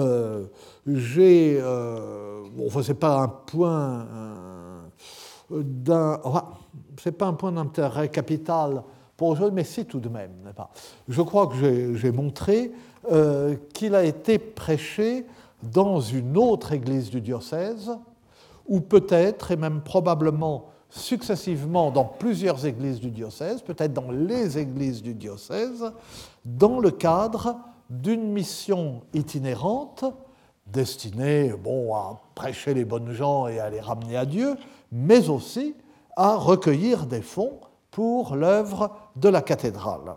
[0.86, 1.60] j'ai.
[1.60, 4.06] bon, enfin, ce n'est pas un point
[5.50, 6.20] d'un.
[7.02, 8.82] c'est pas un point d'intérêt capital
[9.16, 10.32] pour aujourd'hui, mais si tout de même.
[10.54, 10.70] Pas?
[11.08, 12.72] Je crois que j'ai montré
[13.10, 15.24] euh, qu'il a été prêché
[15.62, 17.90] dans une autre église du diocèse,
[18.66, 20.66] ou peut-être, et même probablement
[20.96, 25.92] successivement dans plusieurs églises du diocèse, peut-être dans les églises du diocèse,
[26.44, 27.56] dans le cadre
[27.90, 30.04] d'une mission itinérante
[30.66, 34.56] destinée bon, à prêcher les bonnes gens et à les ramener à Dieu,
[34.90, 35.74] mais aussi
[36.16, 40.16] à recueillir des fonds pour l'œuvre de la cathédrale.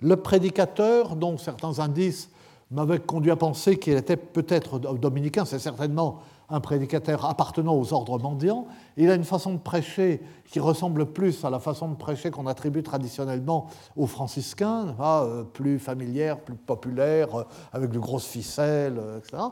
[0.00, 2.30] Le prédicateur, dont certains indices
[2.70, 8.18] m'avaient conduit à penser qu'il était peut-être dominicain, c'est certainement un prédicateur appartenant aux ordres
[8.18, 8.66] mendiants.
[8.96, 10.20] Il a une façon de prêcher
[10.50, 13.66] qui ressemble plus à la façon de prêcher qu'on attribue traditionnellement
[13.96, 19.42] aux franciscains, euh, plus familière, plus populaire, euh, avec de grosses ficelles, euh, etc.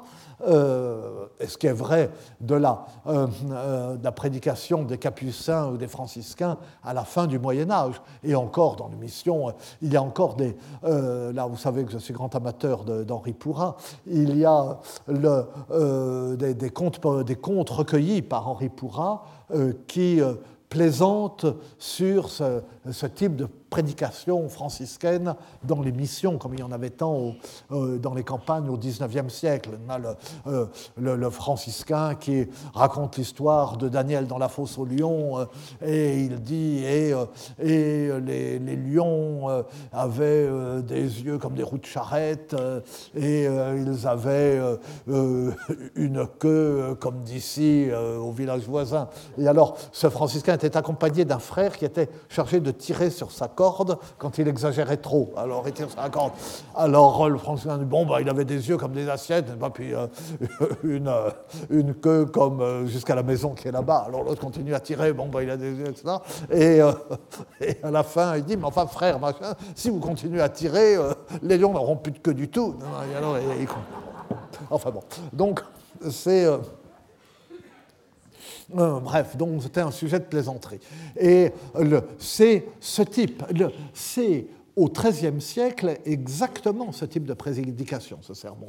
[1.40, 6.58] et ce qui est vrai de la, de la prédication des capucins ou des franciscains
[6.82, 8.00] à la fin du Moyen Âge.
[8.22, 10.56] Et encore dans l'émission, il y a encore des...
[10.82, 13.76] là, vous savez que je suis grand amateur d'Henri Pourrat,
[14.06, 14.78] il y a
[15.08, 19.24] des, contes, des contes recueillis par Henri Pourrat
[19.86, 20.20] qui
[20.68, 21.46] plaisante
[21.78, 27.34] sur ce, type de prédication franciscaine dans les missions, comme il y en avait tant
[27.72, 29.70] euh, dans les campagnes au XIXe siècle.
[30.46, 30.66] Euh,
[30.96, 35.46] le, franciscain qui raconte l'histoire de Daniel dans la fosse aux lions, euh,
[35.84, 37.12] et il dit Et,
[37.58, 40.48] et les, lions avaient
[40.82, 42.54] des yeux comme des roues de charrette,
[43.16, 44.60] et ils avaient
[45.96, 49.08] une queue comme d'ici au village voisin.
[49.36, 53.48] Et alors, ce franciscain était accompagné d'un frère qui était chargé de tirer sur sa
[53.48, 53.63] corde
[54.18, 55.32] quand il exagérait trop.
[55.36, 56.32] Alors il tire sur la corde.
[56.74, 59.94] Alors le franciscain dit bon, bah, il avait des yeux comme des assiettes, et puis
[59.94, 60.06] euh,
[60.82, 61.30] une, euh,
[61.70, 64.04] une queue comme euh, jusqu'à la maison qui est là-bas.
[64.08, 66.16] Alors l'autre continue à tirer, bon, bah, il a des yeux, etc.
[66.50, 66.80] Et,
[67.60, 70.96] et, à la fin, il dit mais enfin, frère, machin, si vous continuez à tirer,
[71.42, 72.76] les lions n'auront plus de queue du tout.
[73.16, 73.36] Alors,
[74.70, 75.02] enfin bon.
[75.32, 75.60] Donc,
[76.10, 76.46] c'est.
[78.76, 80.80] Euh, bref, donc c'était un sujet de plaisanterie.
[81.18, 81.52] Et
[82.18, 83.42] c'est ce type,
[83.92, 84.46] c'est
[84.76, 88.68] au XIIIe siècle exactement ce type de prédication, ce sermon.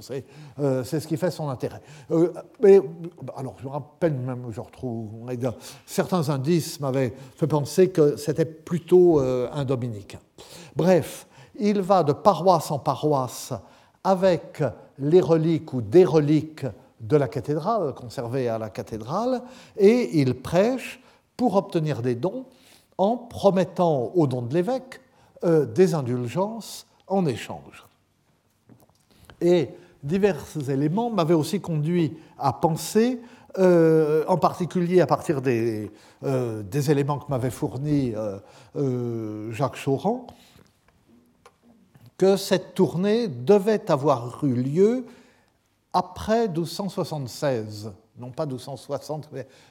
[0.59, 1.81] Euh, c'est ce qui fait son intérêt.
[2.11, 2.31] Euh,
[2.61, 2.79] mais,
[3.35, 5.09] alors, je me rappelle même, je retrouve,
[5.85, 10.19] certains indices m'avaient fait penser que c'était plutôt un dominicain.
[10.75, 11.27] Bref,
[11.57, 13.53] il va de paroisse en paroisse
[14.03, 14.61] avec
[14.99, 16.65] les reliques ou des reliques
[16.99, 19.41] de la cathédrale, conservé à la cathédrale,
[19.77, 21.01] et il prêche
[21.37, 22.45] pour obtenir des dons
[22.97, 25.01] en promettant aux dons de l'évêque
[25.43, 27.85] euh, des indulgences en échange.
[29.41, 29.69] Et
[30.01, 33.21] divers éléments m'avaient aussi conduit à penser,
[33.57, 35.91] euh, en particulier à partir des,
[36.23, 38.13] euh, des éléments que m'avait fournis
[39.51, 40.27] Jacques Chauran,
[42.17, 45.05] que cette tournée devait avoir eu lieu
[45.95, 49.29] après 1276, non pas 1260,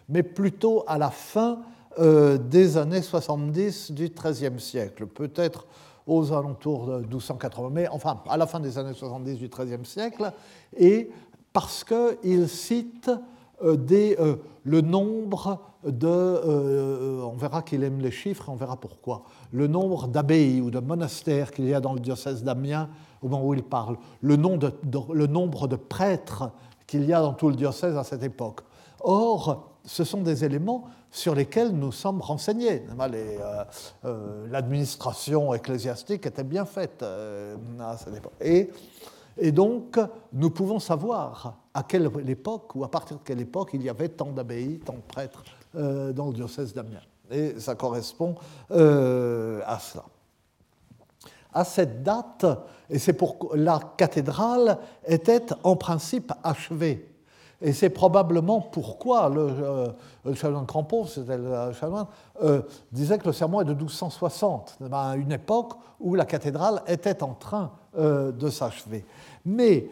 [0.09, 1.59] mais plutôt à la fin
[2.01, 5.67] euh, des années 70 du XIIIe siècle, peut-être
[6.07, 10.33] aux alentours de 1280, mais enfin à la fin des années 70 du XIIIe siècle,
[10.79, 11.11] et
[11.53, 13.11] parce qu'il cite
[13.63, 19.67] euh, euh, le nombre de, on verra qu'il aime les chiffres, on verra pourquoi, le
[19.67, 22.89] nombre d'abbayes ou de monastères qu'il y a dans le diocèse d'Amiens
[23.25, 26.51] au moment où il parle, le, nombre de prêtres
[26.87, 28.61] qu'il y a dans tout le diocèse à cette époque.
[29.01, 32.83] Or, ce sont des éléments sur lesquels nous sommes renseignés.
[33.01, 33.65] Euh,
[34.05, 38.35] euh, l'administration ecclésiastique était bien faite euh, à cette époque.
[38.41, 38.71] Et,
[39.53, 39.99] donc,
[40.33, 44.11] nous pouvons savoir à quelle époque ou à partir de quelle époque il y avait
[44.11, 45.43] tant d'abbayes, tant de prêtres
[45.75, 47.01] dans le diocèse d'Amiens.
[47.33, 48.37] Et ça correspond
[48.71, 50.05] à cela.
[51.55, 52.45] À cette date,
[52.91, 57.15] et c'est pour la cathédrale était en principe achevée
[57.65, 59.89] et c'est probablement pourquoi le, euh,
[60.27, 62.07] le chanoine Crampon, c'était le chanoine,
[62.43, 62.61] euh,
[62.93, 67.33] disait que le serment est de 1260, à une époque où la cathédrale était en
[67.33, 69.07] train euh, de s'achever.
[69.47, 69.89] Mais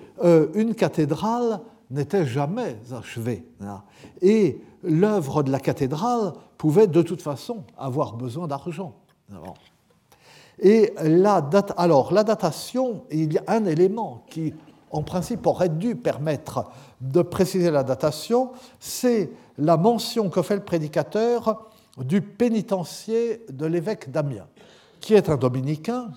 [0.54, 1.60] une cathédrale
[1.90, 3.46] n'était jamais achevée.
[3.62, 3.82] Hein.
[4.20, 8.94] Et l'œuvre de la cathédrale pouvait de toute façon avoir besoin d'argent.
[10.62, 14.54] Et la date, alors, la datation, il y a un élément qui
[14.92, 20.62] en principe, aurait dû permettre de préciser la datation, c'est la mention que fait le
[20.62, 24.46] prédicateur du pénitencier de l'évêque d'Amiens,
[25.00, 26.12] qui est un dominicain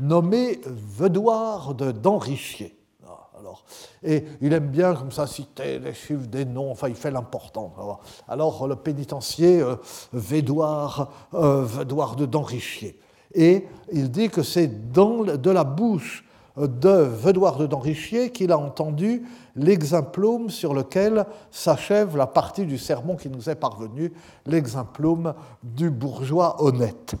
[0.00, 2.74] nommé Vedoir de d'Enrichier.
[3.38, 3.64] Alors,
[4.02, 7.72] et il aime bien comme ça citer les chiffres des noms, enfin il fait l'important.
[8.26, 9.76] Alors le pénitencier euh,
[10.12, 12.98] Védoire, euh, de d'Enrichier.
[13.38, 16.24] Et il dit que c'est de la bouche
[16.56, 19.24] de Vedoir d'Enrichier qu'il a entendu
[19.54, 24.12] l'exemplum sur lequel s'achève la partie du sermon qui nous est parvenu,
[24.44, 27.14] l'exemplum du bourgeois honnête.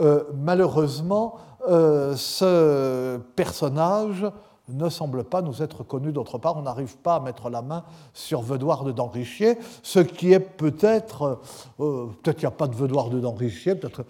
[0.00, 4.24] Euh, malheureusement, euh, ce personnage
[4.68, 6.56] ne semble pas nous être connu d'autre part.
[6.56, 7.84] On n'arrive pas à mettre la main
[8.14, 11.40] sur Vedoir de d'Enrichier, ce qui est peut-être,
[11.80, 14.04] euh, peut-être qu'il n'y a pas de Vedoir de d'Enrichier, peut-être.